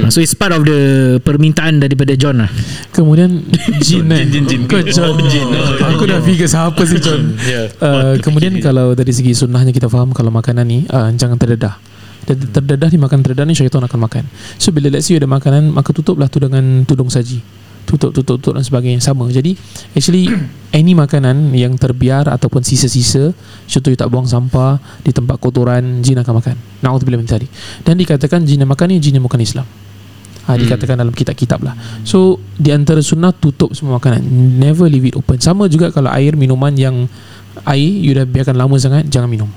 Ah, 0.03 0.09
So 0.11 0.23
it's 0.23 0.35
part 0.35 0.51
of 0.55 0.63
the 0.67 1.19
Permintaan 1.23 1.79
daripada 1.83 2.15
John 2.15 2.43
lah. 2.43 2.51
Kemudian 2.91 3.43
Jin 3.83 4.07
eh. 4.11 4.27
Jin, 4.27 4.43
jin, 4.43 4.43
jin. 4.47 4.61
Kau 4.67 4.79
John. 4.83 5.15
Aku 5.95 6.03
dah 6.07 6.19
fikir 6.23 6.47
siapa 6.47 6.81
sih 6.87 6.99
John. 6.99 7.35
Uh, 7.79 8.15
Kemudian 8.25 8.57
kalau 8.63 8.95
dari 8.95 9.11
segi 9.11 9.35
sunnahnya 9.35 9.75
kita 9.75 9.87
faham 9.91 10.11
Kalau 10.11 10.31
makanan 10.31 10.65
ni 10.67 10.83
uh, 10.87 11.11
Jangan 11.15 11.39
terdedah 11.39 11.96
Dan 12.27 12.43
terdedah 12.51 12.91
ni 12.91 12.99
makan 12.99 13.23
terdedah 13.23 13.47
ni 13.47 13.55
syaitan 13.55 13.79
akan 13.79 13.99
makan. 14.03 14.23
So 14.59 14.75
bila 14.75 14.91
let's 14.91 15.07
say 15.07 15.15
ada 15.15 15.25
makanan 15.25 15.71
Maka 15.71 15.95
tutuplah 15.95 16.27
tu 16.27 16.43
dengan 16.43 16.83
tudung 16.83 17.07
saji. 17.07 17.39
Tutup, 17.87 18.11
tutup, 18.11 18.35
tutup 18.35 18.59
dan 18.59 18.67
sebagainya. 18.67 18.99
Sama. 18.99 19.31
Jadi 19.31 19.55
actually 19.95 20.27
Any 20.77 20.91
makanan 20.91 21.55
yang 21.55 21.79
terbiar 21.79 22.27
Ataupun 22.27 22.67
sisa-sisa 22.67 23.31
Contoh 23.71 23.89
you 23.89 23.95
tak 23.95 24.11
buang 24.11 24.27
sampah 24.27 24.75
Di 25.07 25.15
tempat 25.15 25.39
kotoran 25.39 26.03
Jin 26.03 26.19
akan 26.19 26.33
makan. 26.43 26.55
Na'udzubillah 26.83 27.19
min 27.23 27.27
dzalik. 27.31 27.47
Dan 27.87 27.95
dikatakan 27.95 28.43
jin 28.43 28.67
yang 28.67 28.69
makan 28.69 28.91
ni 28.91 28.99
Jin 28.99 29.15
yang 29.15 29.23
bukan 29.23 29.39
Islam. 29.39 29.63
Ha, 30.47 30.59
Dikatakan 30.59 30.99
dalam 30.99 31.15
kitab-kitab 31.15 31.63
lah. 31.63 31.75
So 32.03 32.43
di 32.59 32.75
antara 32.75 32.99
sunnah 32.99 33.31
Tutup 33.31 33.71
semua 33.71 34.03
makanan. 34.03 34.19
Never 34.59 34.91
leave 34.91 35.07
it 35.07 35.15
open. 35.15 35.39
Sama 35.39 35.71
juga 35.71 35.95
kalau 35.95 36.11
air 36.11 36.35
minuman 36.35 36.75
yang 36.75 37.07
Air 37.63 37.93
You 38.03 38.13
dah 38.13 38.27
biarkan 38.27 38.53
lama 38.53 38.75
sangat 38.77 39.09
Jangan 39.09 39.31
minum 39.31 39.49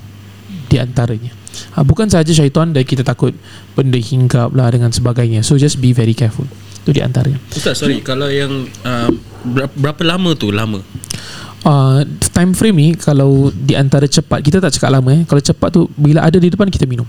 Di 0.71 0.79
antaranya. 0.79 1.35
Ha, 1.75 1.83
Bukan 1.83 2.07
sahaja 2.07 2.31
syaitan 2.31 2.71
Dan 2.71 2.87
kita 2.87 3.03
takut 3.03 3.35
Benda 3.75 3.99
hinggap 3.99 4.55
lah 4.55 4.71
Dengan 4.71 4.95
sebagainya. 4.95 5.43
So 5.43 5.59
just 5.59 5.83
be 5.83 5.91
very 5.91 6.15
careful. 6.15 6.47
Itu 6.87 6.95
di 6.95 7.03
antaranya. 7.03 7.43
Ustaz 7.51 7.83
sorry 7.83 7.99
Kalau 8.07 8.31
yang 8.31 8.71
uh, 8.87 9.11
berapa, 9.43 9.75
berapa 9.75 10.03
lama 10.07 10.31
tu 10.39 10.55
lama? 10.55 10.79
Uh, 11.67 12.07
Time 12.31 12.55
frame 12.55 12.79
ni 12.79 12.89
Kalau 12.95 13.51
di 13.51 13.75
antara 13.75 14.07
cepat 14.07 14.41
Kita 14.47 14.63
tak 14.63 14.79
cakap 14.79 14.95
lama 14.95 15.11
eh. 15.11 15.23
Kalau 15.27 15.43
cepat 15.43 15.69
tu 15.75 15.91
Bila 15.99 16.23
ada 16.23 16.39
di 16.39 16.49
depan 16.49 16.71
kita 16.71 16.87
minum. 16.87 17.05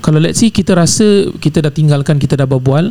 Kalau 0.00 0.16
let's 0.16 0.40
say 0.40 0.48
kita 0.48 0.72
rasa 0.72 1.28
Kita 1.36 1.60
dah 1.60 1.70
tinggalkan 1.70 2.16
Kita 2.16 2.34
dah 2.34 2.48
berbual 2.48 2.90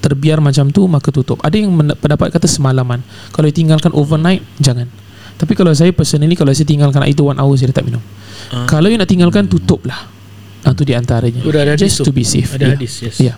Terbiar 0.00 0.40
macam 0.40 0.72
tu 0.72 0.88
Maka 0.88 1.12
tutup. 1.12 1.36
Ada 1.44 1.60
yang 1.60 1.76
pendapat 2.00 2.32
kata 2.32 2.48
semalaman. 2.48 3.04
Kalau 3.30 3.46
tinggalkan 3.52 3.92
overnight 3.92 4.40
Jangan 4.56 4.88
Tapi 5.38 5.54
kalau 5.54 5.70
saya 5.70 5.88
personally 5.90 6.34
Kalau 6.34 6.50
saya 6.50 6.64
tinggalkan 6.64 6.98
air 7.00 7.14
tu 7.14 7.22
one 7.22 7.38
hour 7.38 7.54
Saya 7.54 7.70
dah 7.70 7.78
tak 7.78 7.86
minum 7.86 8.02
Ah. 8.48 8.64
Kalau 8.64 8.86
you 8.86 8.96
nak 8.96 9.06
tinggalkan 9.06 9.44
Tutup 9.44 9.84
lah 9.84 10.08
Itu 10.64 10.82
di 10.82 10.92
antaranya 10.92 11.38
Sudah 11.38 11.60
ada 11.60 11.72
hadis 11.72 11.84
Just 11.84 12.00
tu. 12.00 12.04
to 12.04 12.12
be 12.12 12.22
safe 12.22 12.48
Ada 12.50 12.64
yeah. 12.64 12.72
hadis 12.74 12.92
yes 12.98 13.16
Yeah. 13.18 13.36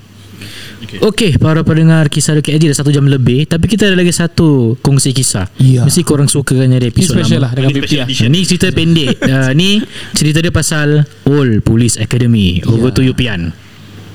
Okay 1.02 1.36
para 1.36 1.60
pendengar 1.60 2.06
Kisah 2.06 2.32
Dukit 2.32 2.52
Haji 2.52 2.66
Dah 2.66 2.78
satu 2.78 2.88
jam 2.88 3.04
lebih 3.04 3.44
Tapi 3.44 3.66
kita 3.66 3.84
ada 3.84 3.94
lagi 3.94 4.10
satu 4.10 4.78
Kongsi 4.78 5.10
kisah 5.10 5.50
Ya. 5.56 5.82
Mesti 5.82 6.00
korang 6.00 6.24
suka 6.26 6.54
kan 6.54 6.68
Ada 6.68 6.80
Ini 6.80 6.88
episod 6.88 7.14
special 7.14 7.36
lama 7.38 7.44
lah 7.44 7.50
Dengan 7.52 7.68
Ini 7.68 7.76
50 7.76 7.82
special 7.82 7.98
lah 7.98 8.06
edition. 8.06 8.28
Ni 8.28 8.40
cerita 8.42 8.66
pendek 8.70 9.14
uh, 9.28 9.50
Ni 9.52 9.70
cerita 10.12 10.38
dia 10.38 10.48
pasal 10.50 10.88
Old 11.24 11.60
Police 11.60 11.96
Academy 11.96 12.62
Over 12.62 12.88
Ya. 12.88 12.96
to 12.96 13.02
you 13.02 13.12
Pian 13.12 13.50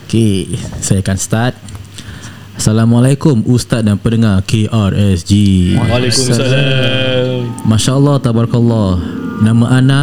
Okay, 0.05 0.45
saya 0.79 1.01
akan 1.01 1.17
start. 1.17 1.53
Assalamualaikum 2.55 3.43
Ustaz 3.51 3.83
dan 3.83 3.99
pendengar 3.99 4.39
KRSG. 4.47 5.31
Waalaikumsalam 5.75 7.67
Masya 7.67 7.91
Allah, 7.99 8.15
tabarakallah. 8.15 8.95
Nama 9.43 9.65
Ana. 9.75 10.01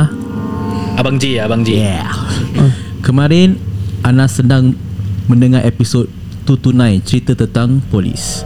Abang 1.01 1.17
J 1.17 1.41
Abang 1.41 1.65
J 1.65 1.81
Yeah. 1.81 2.13
Kemarin 3.01 3.57
Ana 4.05 4.29
sedang 4.29 4.77
mendengar 5.25 5.65
episod 5.65 6.13
229 6.45 7.01
cerita 7.09 7.33
tentang 7.33 7.81
polis. 7.89 8.45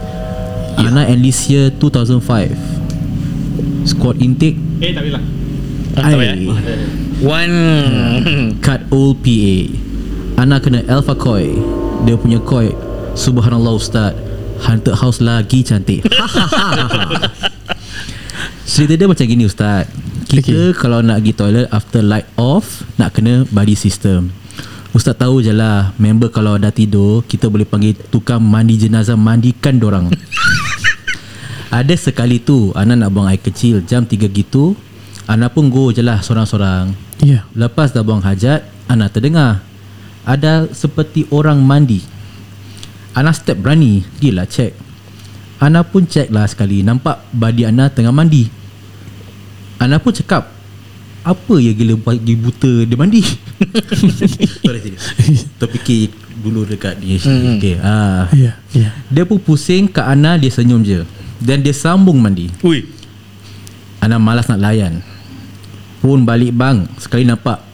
Ana 0.79 1.03
enlist 1.11 1.51
year 1.51 1.67
2005. 1.75 2.55
Squad 3.83 4.23
intake. 4.23 4.55
Eh 4.79 4.95
tak 4.95 5.03
boleh 5.03 5.15
lah 5.19 5.23
Ah, 5.97 6.13
tak 6.13 6.19
payah. 6.21 6.35
Ai. 6.37 6.45
One 7.25 7.55
Cut 8.61 8.85
old 8.93 9.25
PA 9.25 9.57
Ana 10.37 10.61
kena 10.61 10.85
Alpha 10.85 11.17
Koi 11.17 11.57
Dia 12.05 12.13
punya 12.13 12.37
koi 12.37 12.69
Subhanallah 13.17 13.73
Ustaz. 13.73 14.13
Haunted 14.61 14.93
house 14.93 15.17
lagi 15.25 15.65
cantik. 15.65 16.05
Cerita 18.69 18.93
dia 18.93 19.09
macam 19.09 19.25
gini 19.25 19.49
Ustaz. 19.49 19.89
Kita 20.29 20.69
okay. 20.69 20.77
kalau 20.77 21.01
nak 21.01 21.23
pergi 21.23 21.33
toilet 21.39 21.67
After 21.71 22.03
light 22.03 22.27
off 22.35 22.83
Nak 22.99 23.15
kena 23.15 23.47
body 23.47 23.79
system. 23.79 24.27
Ustaz 24.91 25.15
tahu 25.15 25.39
je 25.39 25.55
lah 25.55 25.95
Member 25.95 26.27
kalau 26.27 26.59
dah 26.59 26.67
tidur 26.67 27.23
Kita 27.23 27.47
boleh 27.47 27.63
panggil 27.63 27.95
tukang 28.11 28.43
mandi 28.43 28.75
jenazah 28.75 29.15
Mandikan 29.15 29.79
dorang. 29.79 30.11
Ada 31.73 31.95
sekali 31.95 32.43
tu 32.43 32.75
Ana 32.75 32.99
nak 32.99 33.15
buang 33.15 33.31
air 33.31 33.39
kecil 33.39 33.81
Jam 33.87 34.03
3 34.03 34.29
gitu 34.29 34.75
Ana 35.31 35.47
pun 35.47 35.71
go 35.71 35.89
je 35.95 36.03
lah 36.03 36.19
Sorang-sorang. 36.19 36.91
Yeah 37.23 37.47
Lepas 37.55 37.95
dah 37.95 38.03
buang 38.03 38.21
hajat 38.21 38.67
Ana 38.91 39.07
terdengar 39.07 39.63
Ada 40.27 40.69
seperti 40.75 41.23
orang 41.31 41.63
mandi 41.63 42.16
Ana 43.13 43.31
step 43.35 43.59
berani 43.59 44.03
Gila 44.19 44.43
check. 44.47 44.73
Ana 45.57 45.81
pun 45.81 46.05
check 46.05 46.29
lah 46.31 46.45
sekali 46.49 46.81
Nampak 46.81 47.21
badi 47.31 47.63
Ana 47.67 47.87
tengah 47.91 48.11
mandi. 48.15 48.47
Ana 49.77 50.01
pun 50.01 50.15
cakap 50.15 50.49
Apa 51.21 51.55
ya 51.61 51.75
gila 51.75 51.99
bagi 51.99 52.33
buta 52.33 52.87
dia 52.87 52.97
mandi? 52.97 53.21
Sorry 54.65 54.97
Terfikir 55.59 56.13
dulu 56.37 56.69
dekat 56.69 57.01
dia 57.01 57.17
okay, 57.57 57.75
ah. 57.81 58.29
Yeah 58.33 58.55
Yeah 58.71 58.93
Dia 59.09 59.23
pun 59.25 59.41
pusing 59.41 59.89
ke 59.89 60.01
Ana 60.01 60.39
Dia 60.39 60.49
senyum 60.49 60.81
je. 60.81 61.03
Dan 61.37 61.61
dia 61.61 61.75
sambung 61.75 62.17
mandi. 62.17 62.49
Ui. 62.65 62.81
Ana 64.01 64.17
malas 64.17 64.49
nak 64.49 64.61
layan. 64.61 65.05
Pun 66.01 66.25
balik 66.25 66.53
bang 66.53 66.89
Sekali 66.97 67.25
nampak 67.27 67.66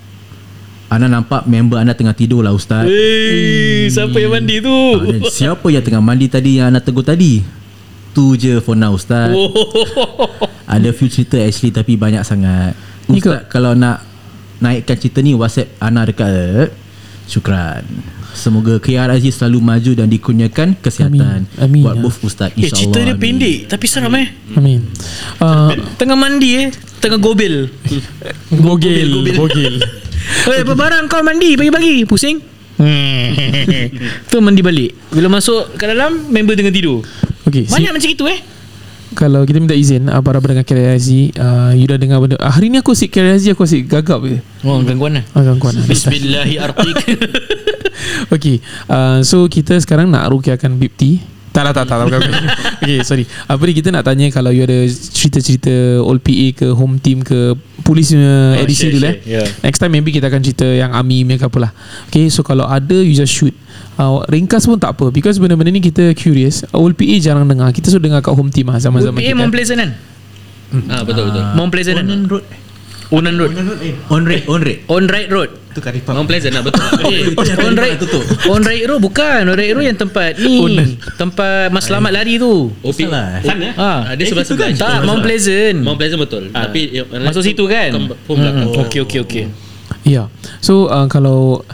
Ana 0.87 1.07
nampak 1.07 1.45
member 1.45 1.77
Ana 1.77 1.91
tengah 1.91 2.11
tidur 2.11 2.41
lah 2.41 2.51
ustaz 2.51 2.85
Eh, 2.85 3.87
siapa 3.87 4.13
yang 4.15 4.31
mandi 4.31 4.59
tu? 4.59 4.77
Dan 4.99 5.19
Siapa 5.25 5.67
yang 5.67 5.81
tengah 5.81 5.99
mandi 5.99 6.27
tadi 6.27 6.59
Yang 6.59 6.67
Ana 6.69 6.79
tegur 6.79 7.01
tadi 7.01 7.41
Tu 8.13 8.25
je 8.35 8.59
for 8.59 8.73
now 8.73 8.93
ustaz 8.93 9.31
Oh. 9.31 9.49
Ada 10.65 10.89
few 10.91 11.07
cerita 11.07 11.37
actually 11.37 11.69
Tapi 11.69 11.93
banyak 11.93 12.21
sangat 12.21 12.77
Ni 13.05 13.17
Ustaz 13.17 13.47
kalau 13.47 13.73
nak 13.73 14.05
Naikkan 14.59 14.95
cerita 14.95 15.19
ni 15.19 15.33
Whatsapp 15.33 15.67
Ana 15.77 16.03
dekat 16.03 16.69
Syukran 17.25 17.83
Semoga 18.33 18.77
KRIZ 18.77 19.29
selalu 19.31 19.61
maju 19.61 19.91
dan 19.93 20.09
dikurniakan 20.09 20.73
kesihatan 20.75 21.45
Amin. 21.53 21.61
Amin. 21.61 21.83
buat 21.85 21.95
both 21.95 22.17
ustaz 22.23 22.49
Eh, 22.53 22.65
cerita 22.67 22.97
dia 22.97 23.13
Amin. 23.13 23.21
pendek 23.21 23.57
tapi 23.67 23.85
seram 23.85 24.09
eh. 24.13 24.33
Amin. 24.53 24.81
Uh, 25.37 25.69
Tengah 25.95 26.17
mandi 26.17 26.49
eh, 26.57 26.67
tengah 26.97 27.21
gobel. 27.21 27.69
bogil, 28.49 29.37
bogil. 29.37 29.77
Eh, 29.77 30.02
apa 30.51 30.73
barang 30.75 31.03
kau 31.07 31.23
mandi 31.23 31.55
pagi-pagi? 31.55 32.03
Pusing? 32.03 32.37
tu 34.31 34.37
mandi 34.43 34.59
balik. 34.59 34.91
Bila 35.13 35.39
masuk 35.39 35.77
ke 35.79 35.85
dalam, 35.87 36.27
member 36.27 36.57
tengah 36.57 36.73
tidur. 36.73 36.99
Okay, 37.47 37.63
si, 37.67 37.71
Banyak 37.71 37.91
macam 37.95 38.09
itu 38.11 38.25
eh. 38.27 38.39
kalau 39.13 39.45
kita 39.45 39.61
minta 39.61 39.77
izin 39.77 40.09
uh, 40.09 40.25
para 40.25 40.41
pendengar 40.41 40.65
KRIZ, 40.65 41.37
uh, 41.37 41.71
you 41.77 41.85
dah 41.85 42.01
dengar 42.01 42.17
benda. 42.17 42.35
Uh, 42.41 42.49
hari 42.49 42.73
ni 42.73 42.81
aku 42.81 42.97
asyik 42.97 43.13
KRIZ, 43.13 43.53
aku 43.53 43.63
asyik 43.63 43.85
gagap 43.87 44.25
je. 44.25 44.41
Oh, 44.65 44.81
gangguan 44.81 45.21
lah. 45.21 45.23
Ah, 45.37 45.45
gangguan. 45.45 45.77
lah. 45.77 45.85
Bismillahirrahmanirrahim. 45.85 47.19
Okay 48.33 48.57
uh, 48.89 49.21
So 49.21 49.45
kita 49.45 49.77
sekarang 49.79 50.09
nak 50.09 50.33
rukiakan 50.33 50.81
bib 50.81 50.97
tea 50.97 51.21
tak 51.53 51.69
lah 51.69 51.73
tak 51.75 51.85
tak, 51.85 52.09
tak. 52.09 52.17
Okay 52.81 53.05
sorry 53.05 53.29
Apa 53.45 53.61
ni 53.69 53.77
kita 53.77 53.93
nak 53.93 54.09
tanya 54.09 54.25
Kalau 54.33 54.49
you 54.49 54.65
ada 54.65 54.89
cerita-cerita 54.89 56.01
Old 56.01 56.25
PA 56.25 56.47
ke 56.49 56.67
Home 56.73 56.97
team 56.97 57.21
ke 57.21 57.53
Polis 57.83 58.09
punya 58.09 58.55
Oh, 58.55 58.63
edisi 58.63 58.81
share, 58.81 58.93
dulu 58.93 59.05
share. 59.05 59.19
eh 59.19 59.31
Yeah. 59.37 59.47
Next 59.61 59.77
time 59.77 59.91
maybe 59.91 60.09
kita 60.09 60.25
akan 60.25 60.39
cerita 60.39 60.63
Yang 60.63 60.91
Ami 60.93 61.21
punya 61.21 61.37
ke 61.37 61.45
apalah 61.45 61.71
Okay 62.07 62.27
so 62.27 62.41
kalau 62.41 62.63
ada 62.63 62.95
You 62.95 63.11
just 63.11 63.29
shoot 63.29 63.51
uh, 63.95 64.23
Ringkas 64.25 64.63
pun 64.63 64.75
tak 64.77 64.95
apa 64.95 65.09
Because 65.09 65.35
benda-benda 65.35 65.69
ni 65.69 65.79
kita 65.79 66.11
curious 66.13 66.63
Old 66.71 66.95
PA 66.95 67.15
jarang 67.17 67.43
dengar 67.43 67.69
Kita 67.69 67.87
sudah 67.87 68.01
dengar 68.01 68.19
kat 68.19 68.31
home 68.31 68.49
team 68.49 68.67
lah 68.67 68.79
Zaman-zaman 68.79 69.19
kita 69.19 69.35
Mount 69.35 69.51
Pleasant 69.51 69.77
kan? 69.77 69.91
Ah 70.87 71.03
betul 71.03 71.29
betul. 71.29 71.43
Mount 71.53 71.69
Pleasant 71.69 71.95
kan? 71.97 72.07
Road 72.25 72.43
Unan 73.11 73.33
Road. 73.35 73.51
On 74.07 74.21
rate 74.23 74.45
On 74.47 74.61
rate 74.61 74.81
On 74.87 75.03
Right 75.03 75.29
Road. 75.29 75.49
Tu 75.73 75.81
karipap 75.81 76.13
Mount 76.13 76.29
Pleasant 76.29 76.53
lah 76.53 76.61
betul. 76.61 76.85
Eh, 77.09 77.33
on 77.65 77.73
right 77.73 77.97
tutup. 77.97 78.21
On 78.45 78.61
right 78.61 78.85
road 78.85 79.01
bukan. 79.01 79.41
On 79.49 79.57
right 79.57 79.73
road 79.73 79.85
yang 79.89 79.97
tempat 79.97 80.37
ni. 80.37 80.61
Tempat 81.17 81.73
Mas 81.73 81.89
Selamat 81.89 82.13
lari 82.13 82.37
tu. 82.37 82.69
OP. 82.85 82.93
Salah. 82.93 83.41
Sana. 83.41 83.69
Ha. 83.73 83.91
Ah, 84.05 84.13
dia 84.13 84.29
sebelah 84.29 84.45
sebelah. 84.45 84.69
Tak, 84.77 85.01
Mount 85.03 85.25
Pleasant. 85.25 85.77
Mount 85.81 85.97
Pleasant 85.97 86.21
betul. 86.21 86.43
Tapi 86.53 86.81
yang- 86.93 87.09
Masuk 87.09 87.41
situ 87.41 87.65
kan? 87.65 87.89
Okey 88.85 89.01
okey 89.01 89.19
okey. 89.25 89.43
Ya 90.05 90.25
yeah. 90.25 90.25
So 90.61 90.85
uh, 90.87 91.09
kalau 91.09 91.65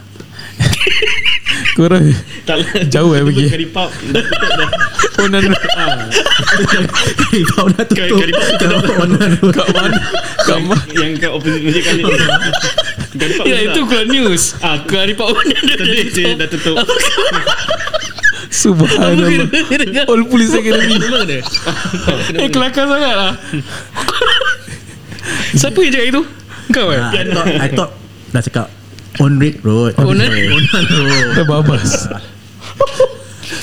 Korang 1.80 2.12
Jauh 2.92 3.16
eh 3.16 3.24
pergi. 3.24 3.48
Karipap 3.48 3.88
Dah 4.12 4.20
tutup 4.20 4.52
dah. 4.52 4.68
Oh 5.16 5.32
no 5.32 5.40
Kau 7.56 7.72
dah 7.72 7.88
tutup. 7.88 8.20
Karipap 8.20 8.48
tutup. 8.60 9.00
Onan 9.00 9.32
Road 9.40 9.56
Kat 9.56 9.68
mana? 9.72 9.96
Kat 10.44 10.60
mana? 10.60 10.84
Yang 10.92 11.12
kat 11.24 11.32
opposite 11.32 11.64
masjid 11.64 11.84
kali 11.88 12.02
Karipap 13.16 13.44
Ya 13.48 13.64
dah. 13.64 13.72
itu 13.72 13.80
keluar 13.88 14.06
news. 14.12 14.60
Ah, 14.60 14.76
dia 14.84 15.16
Tadi 15.80 16.12
saya 16.12 16.36
dah 16.36 16.48
tutup. 16.52 16.76
Subhanallah. 18.52 19.48
All 20.12 20.28
Police 20.28 20.60
Academy. 20.60 21.00
Memang 21.00 21.24
dia. 21.24 21.48
Eh 22.44 22.52
kelakar 22.52 22.92
sangat 22.92 23.16
lah. 23.16 23.34
Siapa 25.60 25.80
yang 25.80 25.96
cakap 25.96 26.08
itu? 26.12 26.22
Kau 26.70 26.94
eh? 26.94 27.02
Ah, 27.02 27.10
I 27.16 27.26
thought 27.26 27.48
I 27.50 27.68
thought 27.74 27.92
Dah 28.30 28.46
cakap 28.46 28.68
On 29.18 29.34
rate 29.36 29.60
road. 29.62 29.98
Onan? 29.98 30.30
Onan 30.30 30.86
road. 30.88 31.26
Terbabas 31.36 32.06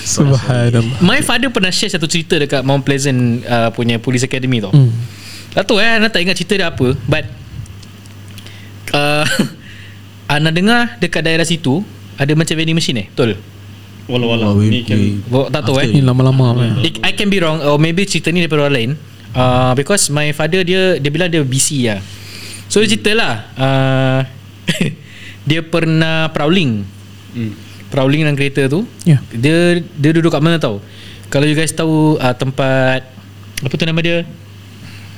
Subhanallah. 0.06 0.98
My 1.00 1.18
father 1.20 1.48
pernah 1.48 1.70
share 1.70 1.90
satu 1.90 2.06
cerita 2.06 2.34
dekat 2.36 2.62
Mount 2.62 2.82
Pleasant 2.82 3.42
uh, 3.42 3.70
punya 3.70 3.98
Police 3.98 4.22
Academy 4.22 4.58
tau. 4.58 4.70
Hmm. 4.70 4.90
Tak 5.52 5.64
tahu 5.64 5.78
eh 5.78 5.88
Ana 5.88 6.12
tak 6.12 6.20
ingat 6.20 6.36
cerita 6.36 6.52
dia 6.52 6.68
apa 6.68 6.92
But 7.06 7.24
uh, 8.92 9.24
Ana 10.34 10.52
dengar 10.52 11.00
dekat 11.00 11.24
daerah 11.24 11.42
situ 11.42 11.80
Ada 12.14 12.36
macam 12.36 12.54
vending 12.54 12.76
machine 12.76 12.98
eh? 12.98 13.06
Betul? 13.08 13.40
Walau-walau. 14.04 14.52
Oh, 14.52 14.60
Ni 14.60 14.84
kan 14.84 14.94
we- 14.94 15.16
Bo- 15.24 15.48
Tak 15.48 15.64
tahu 15.64 15.80
eh? 15.80 15.88
Ni 15.88 16.04
lama-lama. 16.04 16.52
It, 16.78 17.00
I 17.00 17.10
can 17.10 17.26
be 17.26 17.40
wrong 17.40 17.64
Or 17.64 17.80
maybe 17.80 18.04
cerita 18.04 18.28
ni 18.28 18.44
daripada 18.44 18.68
orang 18.68 18.76
lain. 18.76 18.90
Uh, 19.32 19.72
Because 19.72 20.12
my 20.12 20.28
father 20.30 20.60
dia 20.60 21.00
Dia 21.00 21.08
bilang 21.08 21.32
dia 21.32 21.40
BC 21.40 21.88
lah 21.88 22.00
So 22.68 22.78
dia 22.78 22.92
cerita 22.92 23.16
lah 23.16 23.34
uh, 23.56 24.20
Dia 25.46 25.62
pernah 25.62 26.28
prowling. 26.34 26.82
Hmm. 27.32 27.52
Prowling 27.88 28.26
dalam 28.26 28.34
kereta 28.34 28.66
tu. 28.66 28.82
Ya. 29.06 29.22
Dia 29.30 29.78
Dia 29.94 30.10
duduk 30.10 30.34
kat 30.34 30.42
mana 30.42 30.58
tau. 30.58 30.82
Kalau 31.26 31.46
you 31.46 31.56
guys 31.58 31.74
tahu 31.74 32.18
uh, 32.22 32.34
Tempat 32.34 33.02
Apa 33.62 33.74
tu 33.74 33.84
nama 33.86 33.98
dia? 33.98 34.22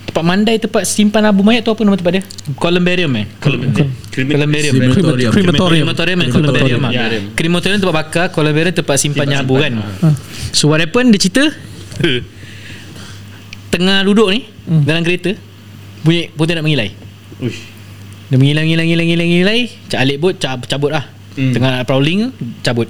Tempat 0.09 0.25
mandai 0.25 0.57
Tempat 0.57 0.89
simpan 0.89 1.21
abu 1.29 1.45
mayat 1.45 1.61
tu 1.65 1.71
Apa 1.73 1.85
nama 1.85 1.97
tempat 2.01 2.13
dia? 2.21 2.23
Columbarium 2.57 3.13
eh? 3.17 3.27
Columbarium. 3.41 3.89
Columbarium. 4.09 4.75
Eh? 4.75 4.89
Crematorium. 4.89 5.33
Crematorium. 5.33 5.85
Crematorium 5.85 6.19
and 6.25 6.31
Columbarium 6.33 6.81
ah. 6.85 6.93
Ya. 6.93 7.05
Crematorium 7.37 7.79
tempat 7.81 7.97
bakar 7.97 8.27
Columbarium 8.33 8.75
tempat 8.75 8.97
simpannya 8.97 9.37
abu 9.45 9.61
kan? 9.61 9.73
So 10.57 10.73
what 10.73 10.81
happened? 10.81 11.13
Dia 11.13 11.21
cerita. 11.21 11.45
Tengah 13.75 14.01
duduk 14.01 14.33
ni 14.33 14.49
Dalam 14.65 15.05
kereta 15.05 15.37
Bunyi 16.01 16.33
Putih 16.33 16.57
nak 16.57 16.65
mengilai 16.65 16.95
Uish. 17.39 17.78
Dia 18.29 18.37
mengilang 18.37 18.65
Mengilang 18.69 18.87
Mengilang 18.87 19.07
Mengilang 19.09 19.29
Mengilang 19.29 19.61
Cak 19.89 19.99
alik 20.05 20.17
bot 20.21 20.35
cab, 20.37 20.59
Cabut 20.69 20.91
lah. 20.93 21.05
Hmm. 21.39 21.53
Tengah 21.55 21.71
nak 21.81 21.85
prowling 21.89 22.33
Cabut. 22.61 22.89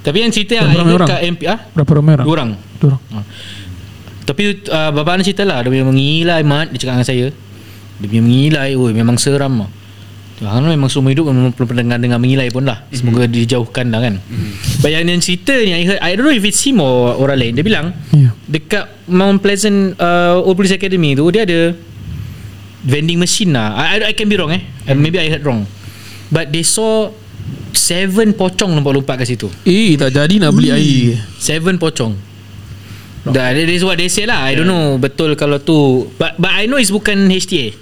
Tapi 0.00 0.16
yang 0.24 0.32
cerita 0.32 0.56
yang 0.58 0.72
Berapa 0.72 0.82
ramai 0.82 0.94
orang? 0.96 1.08
kat 1.08 1.20
MP 1.28 1.42
ah, 1.46 1.58
Berapa 1.76 1.92
ramai 1.94 2.12
orang? 2.18 2.26
Dua 2.26 2.34
orang. 2.34 2.50
Dua 2.80 2.88
orang. 2.96 3.24
Tapi 4.24 4.42
uh, 4.70 4.90
Bapa 4.94 5.10
Ana 5.14 5.22
cerita 5.26 5.42
lah. 5.46 5.62
Dia 5.62 5.70
punya 5.70 5.86
mengilai 5.86 6.40
mat 6.42 6.72
Dia 6.74 6.78
cakap 6.82 6.94
dengan 6.98 7.08
saya. 7.08 7.26
Dia 8.00 8.06
punya 8.08 8.22
mengilai 8.24 8.68
Oh 8.74 8.88
memang 8.90 9.16
seram 9.20 9.54
lah 9.62 9.70
Ana 10.40 10.72
memang 10.72 10.88
seumur 10.88 11.12
hidup 11.12 11.28
Memang 11.28 11.52
belum 11.52 11.66
pernah 11.68 11.84
dengar, 11.84 11.98
dengar 12.00 12.18
mengilai 12.18 12.48
pun 12.48 12.64
lah. 12.64 12.80
Semoga 12.90 13.28
dijauhkan 13.28 13.92
lah 13.92 14.00
kan. 14.00 14.14
But 14.80 14.90
yang, 14.96 15.04
yang 15.04 15.20
cerita 15.20 15.52
ni 15.52 15.76
I 15.76 15.84
heard 15.84 16.00
I 16.00 16.16
don't 16.16 16.24
know 16.24 16.32
if 16.32 16.40
it's 16.48 16.64
him 16.64 16.80
Or 16.80 17.12
orang 17.20 17.38
lain. 17.38 17.52
Dia 17.54 17.64
bilang 17.64 17.92
Ya. 18.16 18.32
Dekat 18.48 18.90
Mount 19.06 19.38
Pleasant 19.44 19.94
uh, 20.00 20.40
Old 20.40 20.56
Police 20.58 20.74
Academy 20.74 21.14
tu 21.14 21.28
Dia 21.30 21.44
ada 21.46 21.76
Vending 22.80 23.20
machine 23.20 23.52
lah. 23.52 23.76
I, 23.76 23.84
I, 23.84 23.96
I 24.10 24.12
can 24.16 24.28
be 24.28 24.40
wrong 24.40 24.52
eh. 24.52 24.62
Uh, 24.88 24.96
Maybe 24.96 25.20
I 25.20 25.28
heard 25.28 25.44
wrong. 25.44 25.68
But 26.32 26.48
they 26.54 26.64
saw 26.64 27.12
Seven 27.70 28.34
pocong 28.34 28.74
lompat-lompat 28.74 29.22
kat 29.22 29.26
situ. 29.30 29.46
Eh 29.62 29.94
tak 29.94 30.14
jadi 30.14 30.42
nak 30.42 30.54
beli 30.54 30.74
air. 30.74 31.22
Seven 31.38 31.78
pocong. 31.78 32.18
Dah, 33.20 33.52
that 33.52 33.68
is 33.68 33.84
what 33.86 34.00
they 34.00 34.08
say 34.10 34.24
lah. 34.24 34.48
I 34.48 34.56
don't 34.56 34.64
know 34.64 34.96
Betul 34.96 35.36
kalau 35.36 35.60
tu. 35.60 36.08
But 36.16 36.40
but 36.40 36.50
I 36.56 36.64
know 36.64 36.80
it's 36.80 36.88
bukan 36.88 37.28
HTA 37.28 37.76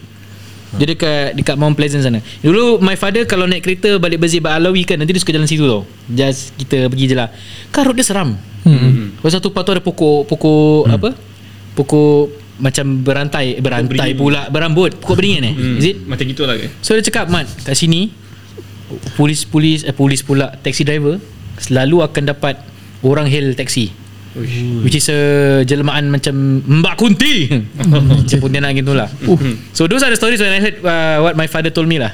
Dia 0.74 0.86
dekat 0.90 1.38
Dekat 1.38 1.54
Mount 1.54 1.78
Pleasant 1.78 2.02
sana. 2.02 2.18
Dulu 2.42 2.82
my 2.82 2.98
father 2.98 3.22
Kalau 3.22 3.46
naik 3.46 3.62
kereta 3.62 4.02
Balik 4.02 4.18
Berzir 4.18 4.42
Alawi 4.42 4.82
kan 4.82 4.98
Nanti 4.98 5.14
dia 5.14 5.22
suka 5.22 5.30
jalan 5.30 5.46
situ 5.46 5.62
tau. 5.62 5.86
Just 6.10 6.58
kita 6.58 6.90
pergi 6.90 7.14
je 7.14 7.16
lah. 7.16 7.30
Kan 7.70 7.86
road 7.86 7.94
dia 7.94 8.02
seram. 8.02 8.34
Hmm. 8.66 9.14
Part 9.22 9.38
tu 9.38 9.72
ada 9.72 9.78
pokok 9.80 10.26
Pokok 10.26 10.90
Apa? 10.90 11.14
Pokok 11.78 12.47
Macam 12.58 13.00
berantai 13.00 13.58
Berantai 13.58 14.12
beringin. 14.12 14.18
pula 14.18 14.50
Berambut. 14.50 14.98
Pokok 14.98 15.16
beringin 15.16 15.42
eh? 15.46 15.54
Hmm. 15.54 15.78
Is 15.78 15.86
it? 15.88 15.96
Macam 16.02 16.26
gitulah 16.26 16.54
kan 16.54 16.70
So 16.82 16.92
dia 16.92 17.02
cakap 17.02 17.30
Mat 17.30 17.46
kat 17.62 17.72
sini 17.72 18.10
Polis-polis 19.14 19.82
Eh 19.82 19.92
polis 19.92 20.20
pula 20.20 20.50
Taxi 20.58 20.82
driver 20.82 21.22
Selalu 21.56 22.02
akan 22.02 22.22
dapat 22.26 22.58
Orang 23.00 23.30
hail 23.30 23.54
taxi. 23.54 23.94
Which 24.82 24.94
is 24.94 25.06
a 25.08 25.18
Jelmaan 25.62 26.10
macam 26.10 26.34
Mbak 26.62 26.94
Kunti. 26.94 27.50
Macam 27.78 28.38
Pontianak 28.38 28.74
gitu 28.74 28.94
lah 28.94 29.10
So 29.72 29.86
those 29.86 30.02
are 30.02 30.10
the 30.10 30.18
stories 30.18 30.38
When 30.38 30.50
I 30.50 30.60
heard 30.60 30.78
uh, 30.78 31.22
What 31.22 31.34
my 31.34 31.46
father 31.46 31.70
told 31.70 31.86
me 31.86 31.98
lah 31.98 32.10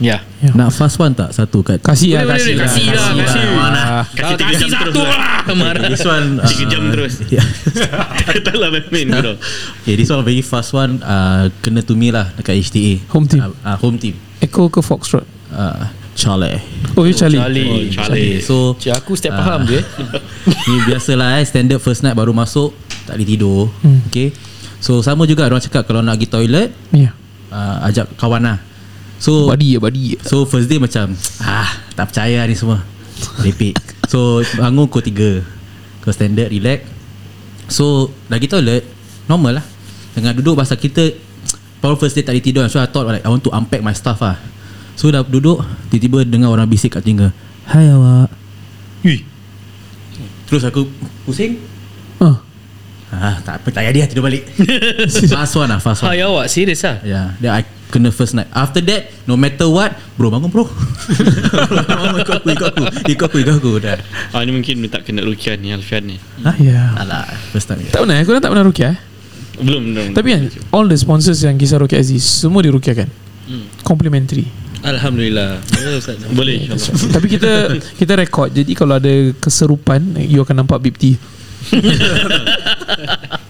Ya 0.00 0.16
yeah. 0.40 0.56
Nak 0.56 0.72
fast 0.72 0.96
one 0.96 1.12
tak 1.12 1.28
Satu 1.30 1.60
kat 1.60 1.76
Kasih 1.78 2.16
lah 2.16 2.32
Kasih 2.32 2.56
lah 2.56 2.64
kasih 2.64 2.84
lah, 2.88 3.08
kasih. 3.12 3.44
lah. 3.52 4.02
Kasih, 4.08 4.34
tiga 4.34 4.52
jam 4.56 4.68
satu 4.72 4.90
terus 4.96 5.12
lah 5.12 5.20
Marah 5.52 5.84
This 5.86 6.02
one 6.02 6.26
Tiga 6.48 6.64
jam 6.66 6.82
terus. 6.88 7.14
yeah. 7.28 7.44
Tak 8.40 8.56
lah 8.56 8.68
main 8.72 9.06
tu 9.06 9.20
tau 9.20 9.36
Okay 9.78 9.94
this 9.94 10.08
one 10.08 10.24
very 10.24 10.40
fast 10.40 10.72
one 10.72 11.04
uh, 11.04 11.52
Kena 11.60 11.80
to 11.80 11.92
me 11.92 12.08
lah 12.08 12.32
Dekat 12.32 12.56
HTA 12.58 13.04
Home 13.10 13.28
team. 13.28 13.40
uh, 13.40 13.52
uh, 13.62 13.76
Home 13.76 14.00
team 14.00 14.16
Echo 14.40 14.66
ke 14.66 14.80
Foxtrot 14.80 15.28
uh, 15.52 15.84
Charlie 16.12 16.56
Oh 16.96 17.04
you 17.04 17.12
Charlie 17.12 17.36
Charlie. 17.36 17.92
Charlie 17.92 18.32
So 18.40 18.72
Cik 18.74 18.96
aku 18.96 19.12
step 19.14 19.30
Ah. 19.30 19.44
faham 19.44 19.68
je. 19.68 19.84
Ni 20.64 20.76
biasalah 20.82 21.36
eh 21.36 21.44
Standard 21.44 21.76
first 21.78 22.00
night 22.00 22.16
baru 22.16 22.32
masuk 22.32 22.72
Tak 23.04 23.14
boleh 23.14 23.28
tidur 23.28 23.68
Hmm. 23.84 24.00
Okay 24.08 24.32
So 24.80 25.04
sama 25.04 25.28
juga 25.28 25.44
orang 25.44 25.60
cakap 25.60 25.84
Kalau 25.84 26.00
nak 26.00 26.16
pergi 26.16 26.28
toilet 26.30 26.68
Ya 26.90 27.12
uh, 27.52 27.84
Ajak 27.84 28.16
kawan 28.16 28.40
lah 28.42 28.56
So 29.20 29.52
Body 29.52 29.76
ya 29.76 29.78
body 29.78 30.16
So 30.24 30.48
first 30.48 30.66
day 30.66 30.80
macam 30.80 31.12
Ah 31.44 31.68
tak 31.92 32.10
percaya 32.10 32.40
ni 32.48 32.56
semua. 32.56 32.80
Repeat. 33.44 33.76
So 34.08 34.40
bangun 34.56 34.88
pukul 34.88 35.04
3 35.12 36.00
Kau 36.00 36.10
standard 36.10 36.48
relax. 36.48 36.88
So 37.68 38.08
lagi 38.32 38.48
toilet 38.48 38.88
Normal 39.28 39.60
lah. 39.60 39.66
Tengah 40.16 40.32
duduk 40.32 40.56
pasal 40.56 40.80
kita 40.80 41.12
Baru 41.84 42.00
first 42.00 42.16
day 42.16 42.24
tak 42.24 42.32
boleh 42.32 42.44
tidur. 42.44 42.64
So 42.72 42.80
I 42.80 42.88
thought 42.88 43.04
like 43.06 43.22
I 43.22 43.28
want 43.28 43.44
to 43.44 43.52
unpack 43.52 43.84
my 43.84 43.92
stuff 43.92 44.24
lah. 44.24 44.40
So 44.96 45.12
dah 45.12 45.20
duduk 45.20 45.60
Tiba-tiba 45.92 46.24
dengar 46.24 46.48
orang 46.48 46.64
bisik 46.64 46.96
kat 46.96 47.04
telinga. 47.04 47.36
Hai 47.68 47.92
awak. 47.92 48.32
Ui. 49.04 49.22
Terus 50.48 50.64
aku 50.66 50.88
pusing. 51.28 51.60
Ah. 52.18 52.42
Ah, 53.10 53.36
tak 53.42 53.62
apa, 53.62 53.68
tak 53.74 53.82
jadi 53.90 54.06
lah 54.06 54.08
tidur 54.10 54.22
balik. 54.22 54.46
Fast 55.34 55.58
one 55.58 55.66
lah, 55.66 55.82
fast 55.82 56.06
one. 56.06 56.14
Hai 56.14 56.22
awak 56.22 56.46
serius 56.46 56.86
lah? 56.86 57.02
Yeah, 57.02 57.34
then 57.42 57.50
I 57.58 57.66
kena 57.90 58.14
first 58.14 58.38
night. 58.38 58.46
After 58.54 58.78
that, 58.86 59.10
no 59.26 59.34
matter 59.34 59.66
what, 59.66 59.92
bro 60.14 60.30
bangun 60.30 60.48
bro. 60.48 60.64
bangun 60.64 62.18
ikut 62.22 62.34
aku, 62.40 62.48
ikut 62.54 62.68
aku, 62.70 62.84
ikut 63.10 63.26
aku, 63.26 63.36
ikut 63.42 63.54
aku 63.58 63.70
dah. 63.82 63.98
Ah 64.30 64.40
ni 64.46 64.54
mungkin 64.54 64.78
minta 64.78 65.02
kena 65.02 65.26
rukiah 65.26 65.58
ni 65.58 65.74
Alfian 65.74 66.06
ni. 66.06 66.16
Ya 66.62 66.94
Alah, 66.96 67.26
first 67.50 67.66
time. 67.68 67.82
Tak 67.90 68.06
pernah 68.06 68.22
Aku 68.22 68.30
dah 68.32 68.42
tak 68.42 68.50
pernah 68.54 68.64
rukiah 68.64 68.94
eh? 68.94 68.98
Belum 69.60 69.82
belum. 69.92 70.16
Tapi 70.16 70.28
kan 70.32 70.40
All 70.72 70.88
the 70.88 70.96
sponsors 70.96 71.44
yang 71.44 71.60
kisah 71.60 71.76
Rukiah 71.76 72.00
Aziz 72.00 72.24
Semua 72.24 72.64
dirukiahkan 72.64 73.08
Complimentary 73.84 74.48
Alhamdulillah. 74.80 75.60
Ustaz. 76.00 76.16
boleh 76.38 76.64
insyaallah. 76.64 77.12
Tapi 77.12 77.26
kita 77.28 77.52
Kita 78.00 78.12
rekod 78.16 78.48
Jadi 78.48 78.72
kalau 78.72 78.96
ada 78.96 79.12
keserupan 79.36 80.16
You 80.24 80.40
akan 80.40 80.64
nampak 80.64 80.80
bib 80.80 80.96
T 80.96 81.20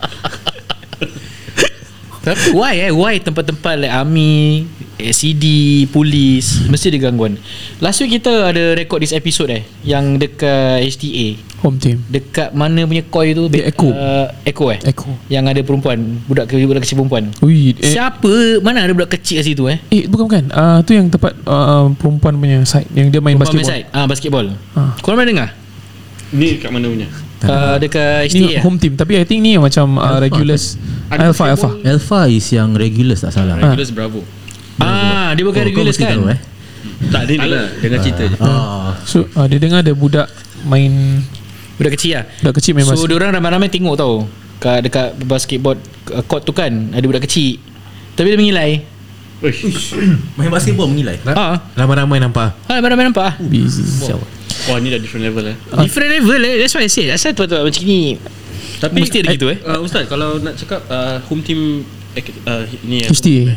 Tapi 2.30 2.54
why 2.54 2.74
eh? 2.86 2.92
Why 2.94 3.18
tempat-tempat 3.18 3.74
like 3.82 3.90
army 3.90 4.62
eh, 5.02 5.10
CD 5.10 5.44
Polis 5.90 6.62
Mesti 6.70 6.94
ada 6.94 7.10
gangguan. 7.10 7.34
Last 7.82 7.98
week 8.06 8.22
kita 8.22 8.54
ada 8.54 8.78
record 8.78 9.02
this 9.02 9.10
episode 9.10 9.50
eh 9.50 9.66
Yang 9.82 10.22
dekat 10.22 10.86
HTA 10.86 11.28
Home 11.66 11.76
team. 11.76 12.00
Dekat 12.06 12.54
mana 12.54 12.86
punya 12.86 13.02
koi 13.02 13.34
tu 13.34 13.50
Dia 13.50 13.66
Echo. 13.68 13.90
uh, 13.90 14.30
Echo 14.46 14.70
eh? 14.70 14.78
Echo. 14.86 15.10
Yang 15.26 15.44
ada 15.50 15.60
perempuan 15.66 15.98
Budak 16.24 16.46
budak 16.48 16.86
kecil 16.86 17.02
perempuan. 17.02 17.34
Ui 17.42 17.74
eh, 17.74 17.92
Siapa? 17.98 18.62
Mana 18.62 18.86
ada 18.86 18.94
budak 18.94 19.10
kecil 19.18 19.42
kat 19.42 19.50
situ 19.50 19.66
eh? 19.66 19.82
Eh 19.90 20.06
bukan 20.06 20.24
bukan. 20.30 20.44
Uh, 20.54 20.78
Tu 20.86 20.94
yang 20.94 21.10
tempat 21.10 21.34
uh, 21.50 21.90
Perempuan 21.98 22.38
punya 22.38 22.62
side 22.62 22.86
Yang 22.94 23.18
dia 23.18 23.20
main 23.20 23.34
Perempuan 23.34 23.58
basketball. 23.58 23.74
main 23.74 23.84
side. 23.84 23.86
Ah, 23.90 24.06
Basketball. 24.06 24.46
Ah. 24.78 24.94
Korang 25.02 25.18
pernah 25.18 25.30
dengar? 25.34 25.48
Ni 26.30 26.62
kat 26.62 26.70
mana 26.70 26.86
punya? 26.86 27.10
Uh, 27.46 27.76
Dekat 27.80 28.28
HTA 28.28 28.36
Ni 28.36 28.58
eh? 28.58 28.62
home 28.62 28.76
team 28.76 28.92
Tapi 28.98 29.20
I 29.20 29.24
think 29.24 29.40
ni 29.40 29.56
yang 29.56 29.64
macam 29.64 29.96
uh, 29.96 30.18
Regulars 30.20 30.76
Alpha 31.10 31.50
Alpha 31.50 31.68
basketball. 31.74 31.90
Alpha 31.90 32.20
is 32.30 32.46
yang 32.54 32.70
regulars 32.78 33.20
tak 33.26 33.34
salah. 33.34 33.58
Ah. 33.58 33.74
Regulars 33.74 33.90
Bravo. 33.90 34.20
Ah, 34.78 35.34
dia 35.34 35.42
bukan 35.42 35.60
Oh, 35.60 35.66
regulars 35.66 35.98
kan 35.98 36.14
tahu, 36.14 36.30
eh? 36.30 36.38
Tak 37.10 37.22
dia 37.28 37.42
lah, 37.44 37.66
dengar 37.82 37.98
cerita 38.00 38.22
je. 38.30 38.36
Oh. 38.38 38.94
So 39.04 39.26
uh, 39.34 39.46
dia 39.50 39.58
dengar 39.58 39.82
ada 39.82 39.92
budak 39.92 40.30
Main 40.64 41.24
Budak 41.76 41.98
kecil 41.98 42.20
lah 42.20 42.24
Budak 42.44 42.54
kecil 42.62 42.72
main 42.76 42.84
So 42.86 42.94
basketball 42.94 43.10
diorang 43.10 43.30
ramai-ramai 43.34 43.68
tengok 43.72 43.94
tau 43.98 44.28
kat, 44.60 44.86
Dekat 44.86 45.18
basketball 45.24 45.76
uh, 46.14 46.24
court 46.24 46.46
tu 46.46 46.52
kan 46.54 46.70
Ada 46.94 47.04
budak 47.04 47.24
kecil 47.26 47.58
Tapi 48.14 48.26
dia 48.32 48.38
mengilai 48.38 48.70
Uish. 49.40 49.96
Main 50.36 50.52
basketball 50.52 50.84
mengilai. 50.84 51.16
Ha, 51.24 51.72
Ramai-ramai 51.72 52.20
nampak 52.20 52.52
ha 52.68 52.76
ramai-ramai 52.76 53.08
nampak 53.08 53.24
ah. 53.24 53.34
Busy 53.40 53.80
Wah 54.66 54.76
ni 54.76 54.88
dah 54.88 54.98
different 54.98 55.24
level 55.24 55.44
eh. 55.46 55.56
Different 55.80 56.10
level 56.12 56.40
eh 56.40 56.54
That's 56.58 56.74
why 56.74 56.84
I 56.84 56.90
say 56.90 57.08
Asal 57.08 57.32
tempat 57.32 57.62
macam 57.62 57.82
ni 57.82 58.20
Tapi 58.76 58.98
Mesti 58.98 59.16
ada 59.18 59.28
gitu 59.30 59.46
eh 59.48 59.58
Uh, 59.62 59.80
Ustaz 59.80 60.04
kalau 60.04 60.36
nak 60.36 60.54
cakap 60.54 60.84
uh, 60.86 61.16
home 61.24 61.40
team 61.40 61.84
uh, 62.44 62.62
ni 62.82 63.00
eh, 63.00 63.06
HTA 63.06 63.56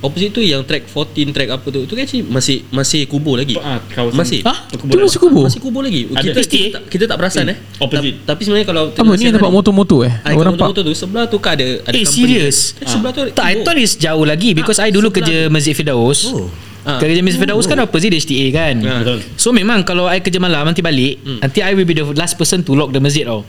Opposite 0.00 0.36
tu 0.36 0.44
yang 0.44 0.60
track 0.60 0.84
14 0.86 1.32
track 1.32 1.48
apa 1.48 1.64
tu 1.64 1.80
tu 1.88 1.96
kan 1.96 2.04
actually 2.04 2.20
masih 2.20 2.60
masih 2.68 3.08
kubur 3.08 3.40
lagi. 3.40 3.56
Ah, 3.56 3.80
Masih. 4.12 4.44
Hah? 4.44 4.68
Tu 4.68 4.76
masih 4.92 5.16
kubur 5.16 5.48
Masih 5.48 5.60
kubur 5.64 5.80
lagi. 5.80 6.04
Ada. 6.06 6.20
Kita, 6.20 6.40
kita, 6.44 6.66
tak, 6.70 6.82
kita 6.92 7.04
tak 7.08 7.16
perasan 7.16 7.48
eh. 7.48 7.56
Opposite. 7.80 8.20
Ta- 8.20 8.36
tapi 8.36 8.40
sebenarnya 8.44 8.68
kalau 8.68 8.92
Apa 8.92 9.10
ni 9.16 9.24
yang 9.24 9.32
tempat 9.32 9.48
motor-motor 9.48 10.04
eh 10.04 10.12
Orang 10.28 10.52
nampak 10.52 10.76
motor 10.76 10.84
tu 10.84 10.92
sebelah 10.92 11.24
tu 11.24 11.40
kan 11.40 11.56
ada 11.56 11.80
ada 11.80 11.96
Eh 11.96 12.04
company. 12.04 12.20
serius 12.20 12.76
Eh, 12.76 12.84
sebelah 12.84 13.10
tu 13.10 13.20
ada 13.22 13.30
Tak 13.32 13.44
I 13.46 13.52
kubur. 13.54 13.64
thought 13.64 13.78
it's 13.80 13.96
jauh 13.96 14.24
lagi 14.28 14.50
Because 14.52 14.76
I 14.76 14.92
dulu 14.92 15.08
sebelah 15.08 15.24
kerja. 15.24 15.38
Masjid 15.48 15.72
Firdaus 15.72 16.20
Oh. 16.28 16.52
Ah. 16.84 17.00
Kerja 17.00 17.24
Masjid 17.24 17.40
Firdaus 17.40 17.64
kan 17.64 17.80
opposite 17.80 18.12
di 18.12 18.20
HTA 18.20 18.46
kan? 18.52 18.74
Ah, 18.84 19.00
betul. 19.00 19.18
So 19.34 19.50
memang 19.50 19.82
kalau 19.82 20.04
I 20.04 20.20
kerja 20.20 20.36
malam 20.36 20.64
Nanti 20.64 20.78
balik 20.78 21.16
Nanti 21.40 21.58
I 21.58 21.72
will 21.72 21.84
be 21.84 21.92
the 21.92 22.04
last 22.12 22.36
person 22.36 22.60
To 22.60 22.72
lock 22.72 22.92
the 22.92 23.00
masjid 23.00 23.24
tau. 23.24 23.40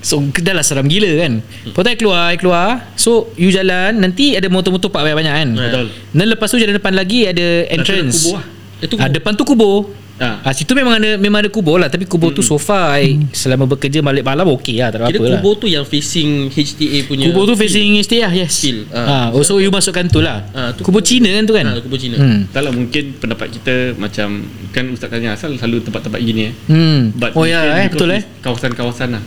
So 0.00 0.22
dah 0.22 0.54
lah 0.54 0.62
seram 0.62 0.86
gila 0.86 1.10
kan? 1.18 1.42
Lepas 1.66 1.82
tu 1.82 1.90
I 1.90 1.96
keluar 1.96 2.22
I 2.30 2.38
keluar. 2.38 2.66
So 2.94 3.10
you 3.34 3.50
jalan 3.50 3.98
Nanti 3.98 4.32
ada 4.32 4.46
motor-motor 4.46 4.86
park 4.86 5.02
banyak-banyak 5.04 5.34
kan? 5.34 5.48
Betul. 5.52 5.86
Dan 6.14 6.26
lepas 6.30 6.46
tu 6.46 6.56
jalan 6.56 6.74
depan 6.74 6.94
lagi 6.94 7.26
Ada 7.26 7.46
entrance. 7.68 8.22
kubur 8.24 8.38
lah. 8.38 8.46
Itu 8.78 8.94
Ah, 8.96 9.10
depan 9.10 9.34
tu 9.34 9.42
kubur. 9.42 9.90
Ah. 10.16 10.40
Ah. 10.40 10.52
situ 10.56 10.72
memang 10.72 10.96
ada 10.96 11.20
memang 11.20 11.44
ada 11.44 11.52
kubur 11.52 11.76
lah 11.76 11.92
tapi 11.92 12.08
kubur 12.08 12.32
tu 12.32 12.40
so 12.40 12.56
far 12.56 12.96
I, 12.96 13.20
selama 13.36 13.68
bekerja 13.68 14.00
balik 14.00 14.24
malam 14.24 14.48
okey 14.56 14.80
lah 14.80 14.88
tak 14.88 15.04
ada 15.04 15.12
Kira 15.12 15.20
apa 15.20 15.24
lah. 15.28 15.32
kubur 15.44 15.54
tu 15.60 15.66
yang 15.68 15.84
facing 15.84 16.48
HTA 16.48 17.04
punya 17.04 17.28
Kubur 17.28 17.44
tu 17.44 17.52
facing 17.52 18.00
stay 18.00 18.24
lah 18.24 18.32
yes. 18.32 18.64
Field. 18.64 18.88
Ah. 18.96 19.28
Ah. 19.28 19.36
oh, 19.36 19.44
so 19.44 19.60
you 19.60 19.68
masukkan 19.68 20.08
tu 20.08 20.24
lah. 20.24 20.48
Ah, 20.56 20.72
tu 20.72 20.88
kubur 20.88 21.04
Cina 21.04 21.28
kan 21.28 21.44
tu 21.44 21.52
kan? 21.52 21.68
Ah, 21.68 21.76
kubur 21.84 22.00
Cina. 22.00 22.16
Hmm. 22.16 22.48
Tak 22.48 22.64
lah 22.64 22.72
mungkin 22.72 23.04
pendapat 23.20 23.60
kita 23.60 23.92
macam 24.00 24.48
kan 24.72 24.84
Ustaz 24.88 25.08
Kanya 25.12 25.36
asal 25.36 25.52
selalu 25.60 25.84
tempat-tempat 25.84 26.20
gini 26.24 26.48
eh. 26.48 26.52
Hmm. 26.72 27.12
But 27.12 27.36
oh 27.36 27.44
ya 27.44 27.76
eh 27.84 27.92
betul 27.92 28.08
eh. 28.16 28.24
it's 28.24 28.40
Kawasan-kawasan 28.40 29.20
lah. 29.20 29.22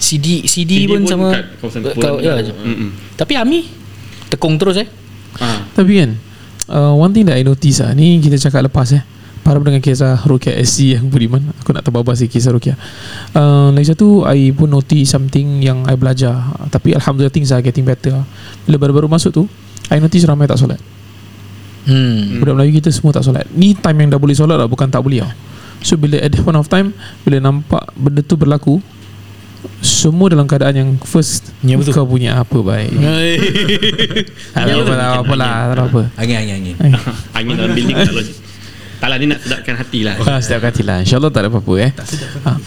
CD 0.00 0.44
CD, 0.44 0.84
CD 0.84 0.88
pun, 0.88 1.04
pun 1.04 1.12
sama 1.12 1.28
kawasan 1.60 1.80
Kau- 1.80 1.92
Kepulauan 1.96 2.24
ya. 2.24 2.32
Tapi 3.16 3.32
Ami 3.40 3.64
tekong 4.28 4.60
terus 4.60 4.76
eh. 4.76 4.88
Ah. 5.40 5.64
Tapi 5.72 5.92
kan 5.96 6.10
uh, 6.68 6.92
One 6.92 7.12
thing 7.16 7.24
that 7.24 7.40
I 7.40 7.44
notice 7.44 7.80
lah 7.80 7.92
Ni 7.96 8.18
kita 8.20 8.36
cakap 8.36 8.68
lepas 8.68 8.92
eh 8.92 9.19
Para 9.40 9.56
pendengar 9.56 9.80
kisah 9.80 10.20
Rukia 10.28 10.52
SC 10.60 11.00
yang 11.00 11.08
Budiman 11.08 11.40
Aku 11.64 11.72
nak 11.72 11.80
terbabas 11.80 12.20
sikit 12.20 12.36
kisah 12.36 12.52
Rukia. 12.52 12.76
Uh, 13.32 13.72
Lagi 13.72 13.96
satu 13.96 14.28
I 14.28 14.52
pun 14.52 14.68
notice 14.68 15.08
something 15.08 15.64
Yang 15.64 15.78
I 15.88 15.94
belajar. 15.96 16.34
Tapi 16.68 16.92
Alhamdulillah 16.92 17.32
things 17.32 17.48
are 17.50 17.64
getting 17.64 17.88
better. 17.88 18.20
Bila 18.68 18.76
baru-baru 18.76 19.08
masuk 19.08 19.32
tu 19.32 19.44
I 19.90 19.98
notice 19.98 20.22
ramai 20.28 20.46
tak 20.46 20.60
solat. 20.60 20.78
Hmm. 21.88 22.38
Budak 22.38 22.54
Melayu 22.60 22.78
kita 22.78 22.92
semua 22.92 23.10
tak 23.10 23.24
solat. 23.24 23.48
Ni 23.56 23.72
time 23.72 24.04
yang 24.04 24.14
dah 24.14 24.20
boleh 24.20 24.36
solat 24.36 24.60
lah 24.60 24.68
Bukan 24.68 24.86
tak 24.92 25.00
boleh 25.00 25.24
lah. 25.24 25.32
So 25.80 25.96
bila 25.96 26.20
at 26.20 26.28
that 26.28 26.44
point 26.44 26.60
of 26.60 26.68
time 26.68 26.92
Bila 27.24 27.40
nampak 27.40 27.88
benda 27.96 28.20
tu 28.20 28.36
berlaku 28.36 28.84
Semua 29.80 30.28
dalam 30.28 30.44
keadaan 30.44 30.76
yang 30.76 30.90
First 31.00 31.56
Ya, 31.64 31.80
betul. 31.80 31.96
Kau 31.96 32.04
punya 32.04 32.36
apa 32.36 32.60
baik 32.60 32.92
Tak 34.54 34.68
Ya, 34.68 34.76
apa 34.76 35.34
lah 35.34 35.72
Tak 35.72 35.72
ada 35.72 35.82
apa. 35.88 36.02
Angin 36.20 36.36
angin 36.36 36.54
angin. 36.60 36.76
Angin. 37.32 37.54
Dalam 37.56 37.72
building 37.72 37.96
tak 37.96 38.12
logik. 38.12 38.49
Tak 39.00 39.08
lah 39.08 39.16
ni 39.16 39.26
nak 39.32 39.40
sedapkan 39.40 39.74
hati 39.80 40.04
lah. 40.04 40.14
Ah, 40.28 40.38
setiap 40.44 40.68
kali 40.68 40.84
lah. 40.84 41.00
InsyaAllah 41.00 41.32
tak 41.32 41.40
ada 41.42 41.48
apa-apa 41.48 41.74
eh. 41.80 41.90
Ah. 42.44 42.60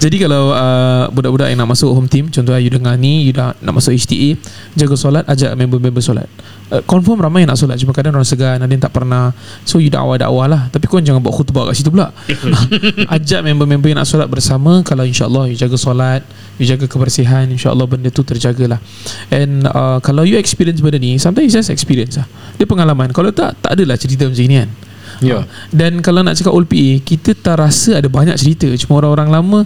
Jadi 0.00 0.16
kalau 0.20 0.56
uh, 0.56 1.08
Budak-budak 1.12 1.52
yang 1.52 1.60
nak 1.60 1.76
masuk 1.76 1.92
home 1.92 2.08
team 2.08 2.32
Contoh 2.32 2.56
you 2.56 2.72
dengar 2.72 2.96
ni 2.96 3.28
You 3.28 3.32
dah 3.36 3.52
nak 3.60 3.76
masuk 3.76 3.92
HTA 3.92 4.36
Jaga 4.72 4.96
solat 4.96 5.24
Ajak 5.28 5.52
member-member 5.52 6.00
solat. 6.00 6.28
Uh, 6.72 6.80
Confirm 6.88 7.20
ramai 7.20 7.44
yang 7.44 7.52
nak 7.52 7.60
solat 7.60 7.76
Cuma 7.76 7.92
kadang 7.92 8.16
orang 8.16 8.24
segan 8.24 8.56
Ada 8.56 8.72
yang 8.72 8.82
tak 8.82 8.92
pernah. 8.96 9.36
So 9.68 9.76
you 9.76 9.92
dakwah-dakwah 9.92 10.46
lah. 10.48 10.62
Tapi 10.72 10.88
kau 10.88 10.96
jangan 11.00 11.20
buat 11.20 11.36
khutbah 11.36 11.68
kat 11.68 11.76
situ 11.76 11.92
pula. 11.92 12.10
Ajak 13.16 13.44
member-member 13.44 13.88
yang 13.92 14.00
nak 14.00 14.08
solat 14.08 14.32
bersama 14.32 14.80
Kalau 14.80 15.04
insyaAllah 15.04 15.52
You 15.52 15.56
jaga 15.60 15.76
solat 15.76 16.24
You 16.56 16.64
jaga 16.64 16.88
kebersihan 16.88 17.44
InsyaAllah 17.52 17.84
benda 17.84 18.08
tu 18.08 18.24
terjagalah. 18.24 18.80
And 19.28 19.68
uh, 19.68 20.00
Kalau 20.00 20.24
you 20.24 20.40
experience 20.40 20.80
benda 20.80 20.96
ni 20.96 21.20
Sometimes 21.20 21.52
it's 21.52 21.56
just 21.60 21.68
experience 21.68 22.16
lah. 22.16 22.26
Dia 22.56 22.64
pengalaman. 22.64 23.12
Kalau 23.12 23.28
tak 23.28 23.60
Tak 23.60 23.76
adalah 23.76 24.00
cerita 24.00 24.24
macam 24.24 24.40
ni 24.40 24.56
kan 24.56 24.70
Ya. 25.24 25.42
Ah, 25.42 25.44
Dan 25.72 26.04
kalau 26.04 26.20
nak 26.20 26.36
cakap 26.36 26.52
old 26.52 26.68
PA 26.68 27.00
Kita 27.00 27.32
tak 27.32 27.56
rasa 27.56 28.04
ada 28.04 28.08
banyak 28.12 28.36
cerita. 28.36 28.68
Cuma 28.76 29.00
orang-orang 29.00 29.28
lama 29.32 29.58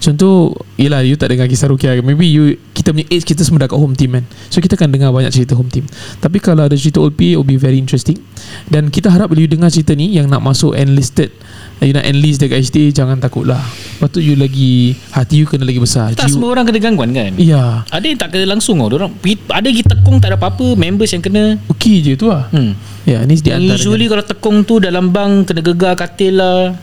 Contoh 0.00 0.52
Yelah 0.76 1.00
you 1.04 1.16
tak 1.16 1.32
dengar 1.32 1.48
kisah 1.48 1.68
Rukia. 1.72 1.96
Maybe 2.04 2.28
you 2.28 2.60
Kita 2.76 2.92
punya 2.92 3.08
age 3.08 3.24
Kita 3.24 3.40
semua 3.40 3.64
dah 3.64 3.68
kat 3.72 3.78
home 3.80 3.96
team 3.96 4.20
kan? 4.20 4.24
So 4.52 4.60
kita 4.60 4.76
akan 4.76 4.92
dengar 4.92 5.10
banyak 5.10 5.32
cerita 5.32 5.56
home 5.56 5.72
team. 5.72 5.88
Tapi 6.20 6.38
kalau 6.38 6.68
ada 6.68 6.76
cerita 6.76 7.00
old 7.00 7.16
PA 7.16 7.34
It 7.34 7.36
will 7.40 7.48
be 7.48 7.56
very 7.56 7.80
interesting. 7.80 8.20
Dan 8.68 8.92
kita 8.92 9.08
harap 9.08 9.32
Bila 9.32 9.44
you 9.44 9.50
dengar 9.50 9.72
cerita 9.72 9.96
ni 9.96 10.12
Yang 10.12 10.28
nak 10.28 10.44
masuk 10.44 10.76
enlisted 10.76 11.32
You 11.78 11.94
nak 11.94 12.02
enlist 12.02 12.42
dekat 12.42 12.58
HTA 12.60 12.90
Jangan 12.92 13.18
takut 13.18 13.46
lah 13.46 13.62
Lepas 13.62 14.10
tu 14.10 14.18
you 14.18 14.34
lagi 14.34 14.98
Hati 15.10 15.40
you 15.40 15.46
kena 15.46 15.62
lagi 15.62 15.78
besar 15.78 16.10
Tak 16.10 16.26
Jiwa- 16.26 16.34
semua 16.34 16.48
orang 16.50 16.66
kena 16.66 16.78
gangguan 16.80 17.10
kan? 17.12 17.32
Ya 17.34 17.86
Ada 17.86 18.02
yang 18.02 18.18
tak 18.18 18.34
kena 18.34 18.50
langsung 18.50 18.78
tau. 18.78 18.90
Orang 18.90 19.14
ada 19.48 19.62
lagi 19.62 19.82
tekong 19.82 20.18
tak 20.18 20.28
ada 20.28 20.36
apa-apa, 20.36 20.74
members 20.74 21.10
yang 21.10 21.22
kena. 21.22 21.54
Okey 21.68 22.02
je 22.02 22.12
tu 22.14 22.26
lah 22.26 22.50
Hmm. 22.50 22.74
Ya 23.02 23.22
ni 23.22 23.34
di 23.34 23.48
antara 23.48 23.72
usually 23.72 24.04
kalau 24.04 24.20
tekong 24.20 24.62
tu 24.62 24.78
dalam 24.78 25.08
bang 25.08 25.42
kena 25.42 25.62
gegar 25.62 25.94
katil 25.94 26.36
lah. 26.36 26.74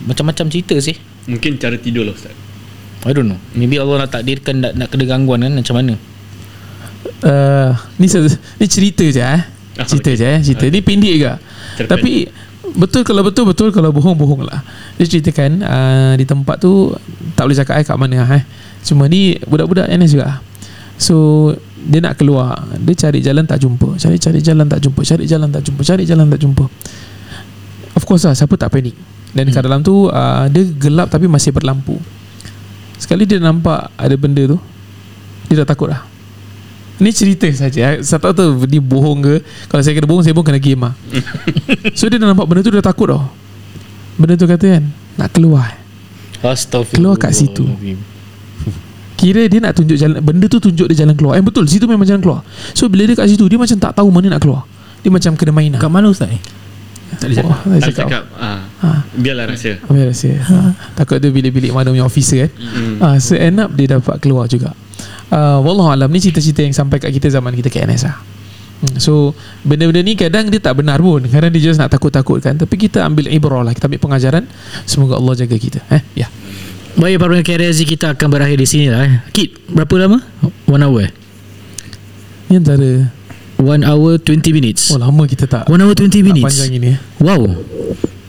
Macam-macam 0.00 0.46
cerita 0.46 0.78
sih. 0.78 0.96
Mungkin 1.26 1.58
cara 1.58 1.76
tidur 1.76 2.06
lah 2.06 2.14
Ustaz. 2.14 2.32
I 3.02 3.12
don't 3.12 3.26
know. 3.26 3.36
Maybe 3.52 3.76
Allah 3.76 4.02
nak 4.02 4.10
takdirkan 4.10 4.58
nak, 4.58 4.72
nak 4.74 4.88
kena 4.88 5.04
gangguan 5.04 5.42
kan 5.42 5.52
macam 5.52 5.74
mana. 5.74 5.94
uh, 7.22 7.70
ni 7.96 8.06
ni 8.56 8.66
cerita 8.66 9.04
je 9.04 9.20
eh. 9.20 9.42
Ah, 9.74 9.86
Cerita 9.86 10.10
je 10.10 10.24
eh, 10.24 10.38
cerita. 10.40 10.64
Ni 10.66 10.82
pendek 10.82 11.14
juga. 11.14 11.32
Tapi 11.78 12.26
betul 12.78 13.02
kalau 13.02 13.26
betul 13.26 13.44
betul 13.44 13.68
kalau 13.74 13.90
bohong 13.90 14.14
bohong 14.14 14.46
lah. 14.46 14.62
Dia 14.96 15.04
ceritakan 15.10 15.60
uh, 15.60 16.12
di 16.14 16.24
tempat 16.24 16.62
tu 16.62 16.94
tak 17.34 17.50
boleh 17.50 17.58
cakap 17.58 17.74
eh 17.82 17.84
kat 17.84 17.96
mana 17.98 18.22
eh. 18.38 18.42
Cuma 18.86 19.10
ni 19.10 19.34
budak-budak 19.44 19.90
NS 19.90 20.14
juga. 20.14 20.40
So 20.98 21.50
dia 21.78 22.02
nak 22.02 22.18
keluar, 22.18 22.58
dia 22.82 22.94
cari 22.98 23.22
jalan 23.22 23.46
tak 23.46 23.62
jumpa, 23.62 23.94
cari 24.02 24.18
cari 24.18 24.42
jalan 24.42 24.66
tak 24.66 24.82
jumpa, 24.82 25.00
cari 25.06 25.24
jalan 25.30 25.48
tak 25.50 25.62
jumpa, 25.62 25.80
cari 25.86 26.02
jalan 26.02 26.26
tak 26.26 26.40
jumpa. 26.42 26.64
Of 27.94 28.02
course 28.02 28.26
lah, 28.26 28.34
siapa 28.34 28.58
tak 28.58 28.74
panik. 28.74 28.98
Dan 29.30 29.46
hmm. 29.46 29.54
kat 29.54 29.62
dalam 29.62 29.80
tu 29.84 30.10
uh, 30.10 30.44
dia 30.50 30.64
gelap 30.74 31.12
tapi 31.12 31.30
masih 31.30 31.54
berlampu. 31.54 32.00
Sekali 32.98 33.28
dia 33.28 33.38
nampak 33.38 33.94
ada 33.94 34.14
benda 34.18 34.42
tu, 34.48 34.58
dia 35.46 35.62
dah 35.62 35.68
takut 35.68 35.92
lah. 35.92 36.07
Ni 36.98 37.10
cerita 37.10 37.46
saja. 37.48 37.98
Saya 37.98 38.18
tak 38.18 38.34
tahu 38.34 38.66
dia 38.66 38.78
bohong 38.78 39.22
ke. 39.22 39.34
Kalau 39.66 39.82
saya 39.82 39.94
kena 39.94 40.06
bohong, 40.06 40.22
saya 40.22 40.34
pun 40.34 40.42
kena 40.42 40.58
game 40.58 40.82
lah. 40.82 40.94
so 41.98 42.06
dia 42.06 42.18
dah 42.18 42.30
nampak 42.30 42.44
benda 42.44 42.60
tu 42.60 42.70
dia 42.70 42.82
takut 42.82 43.06
tau. 43.06 43.22
Benda 44.18 44.34
tu 44.34 44.44
kata 44.44 44.66
kan, 44.66 44.84
nak 45.14 45.30
keluar. 45.30 45.78
Astaghfirullah 46.38 47.14
Keluar 47.14 47.14
kat 47.18 47.32
situ. 47.32 47.66
Kira 49.18 49.50
dia 49.50 49.58
nak 49.58 49.74
tunjuk 49.74 49.98
jalan 49.98 50.22
Benda 50.22 50.46
tu 50.46 50.62
tunjuk 50.62 50.86
dia 50.86 51.02
jalan 51.02 51.18
keluar 51.18 51.34
Eh 51.34 51.42
betul 51.42 51.66
Situ 51.66 51.90
memang 51.90 52.06
jalan 52.06 52.22
keluar 52.22 52.46
So 52.70 52.86
bila 52.86 53.02
dia 53.02 53.18
kat 53.18 53.26
situ 53.26 53.50
Dia 53.50 53.58
macam 53.58 53.74
tak 53.74 53.98
tahu 53.98 54.14
mana 54.14 54.30
nak 54.30 54.46
keluar 54.46 54.62
Dia 55.02 55.10
macam 55.10 55.34
kena 55.34 55.50
main 55.50 55.74
lah 55.74 55.82
Kat 55.82 55.90
mana 55.90 56.06
Ustaz 56.06 56.30
ni? 56.30 56.38
Tak 57.18 57.26
boleh 57.26 57.34
cakap 57.34 57.50
oh, 57.50 57.58
Tak 57.58 57.80
cakap. 57.82 58.06
cakap 58.06 58.24
ah, 58.38 58.60
Ha. 58.78 58.88
Biarlah 59.18 59.50
rahsia 59.50 59.82
yang 59.82 60.06
rahsia 60.06 60.38
ha. 60.38 60.70
Takut 60.94 61.18
dia 61.18 61.34
bilik-bilik 61.34 61.74
mana 61.74 61.90
punya 61.90 62.06
officer 62.06 62.46
kan 62.46 62.50
Hmm. 62.62 62.96
ha, 63.02 63.06
So 63.18 63.34
end 63.34 63.58
up 63.58 63.74
dia 63.74 63.98
dapat 63.98 64.22
keluar 64.22 64.46
juga 64.46 64.70
uh, 65.32 65.58
Wallahualam 65.62 66.08
Ni 66.08 66.18
cerita-cerita 66.22 66.64
yang 66.64 66.74
sampai 66.74 66.98
kat 67.02 67.10
kita 67.12 67.28
Zaman 67.32 67.52
kita 67.56 67.68
KNS 67.70 68.04
lah 68.06 68.16
Hmm, 68.78 68.94
So 69.02 69.34
Benda-benda 69.66 70.06
ni 70.06 70.14
kadang 70.14 70.46
dia 70.54 70.62
tak 70.62 70.78
benar 70.78 71.02
pun 71.02 71.26
Kadang 71.26 71.50
dia 71.50 71.58
just 71.58 71.82
nak 71.82 71.90
takut-takutkan 71.90 72.54
Tapi 72.54 72.78
kita 72.78 73.02
ambil 73.02 73.26
ibrah 73.26 73.66
lah 73.66 73.74
Kita 73.74 73.90
ambil 73.90 73.98
pengajaran 73.98 74.46
Semoga 74.86 75.18
Allah 75.18 75.34
jaga 75.34 75.58
kita 75.58 75.82
eh? 75.90 76.02
Ya 76.14 76.30
Baik 76.94 77.18
para 77.18 77.34
pendengar 77.34 77.58
KRSG 77.58 77.82
kita 77.98 78.14
akan 78.14 78.28
berakhir 78.30 78.58
di 78.58 78.66
sini 78.70 78.86
lah 78.86 79.02
eh. 79.02 79.18
Kit 79.34 79.54
berapa 79.66 79.90
lama? 80.06 80.18
One 80.70 80.82
hour 80.86 81.10
eh? 81.10 81.12
Ni 82.50 82.62
antara 82.62 83.10
One 83.58 83.82
hour 83.82 84.22
20 84.22 84.54
minutes 84.54 84.94
Oh 84.94 84.98
lama 85.02 85.26
kita 85.26 85.50
tak 85.50 85.66
One 85.66 85.82
hour 85.82 85.98
20 85.98 86.14
tak 86.14 86.22
minutes 86.22 86.46
Panjang 86.46 86.70
ini 86.78 86.94
eh. 86.94 86.98
Wow 87.18 87.58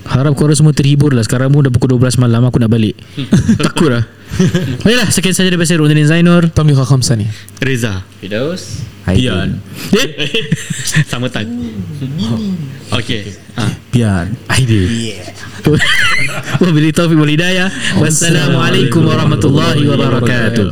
Harap 0.09 0.33
korang 0.33 0.57
semua 0.57 0.73
terhibur 0.73 1.13
lah. 1.13 1.21
Sekarang 1.21 1.53
pun 1.53 1.61
dah 1.61 1.71
pukul 1.71 2.01
12 2.01 2.17
malam 2.17 2.41
Aku 2.49 2.57
nak 2.57 2.73
balik. 2.73 2.97
Takut 3.65 3.93
lah. 3.93 4.03
Baiklah 4.85 5.09
sekian 5.13 5.33
saja 5.37 5.53
daripada 5.53 5.69
saya 5.69 5.81
Rodin 5.81 6.01
Zainur. 6.05 6.49
Tamliqa 6.49 6.85
khamsa 6.85 7.13
ni 7.13 7.29
Reza. 7.61 8.01
Fidaus 8.17 8.81
Pian. 9.09 9.57
Eh? 9.93 10.07
Sama 11.09 11.29
tak 11.33 11.49
Okay. 12.89 13.33
Ah. 13.57 13.73
Pian. 13.89 14.33
Wabillahi 16.61 16.93
taufiq 16.93 17.17
wal 17.17 17.33
hidayah. 17.33 17.69
Wassalamualaikum 17.97 19.01
warahmatullahi 19.05 19.81
wabarakatuh 19.85 20.69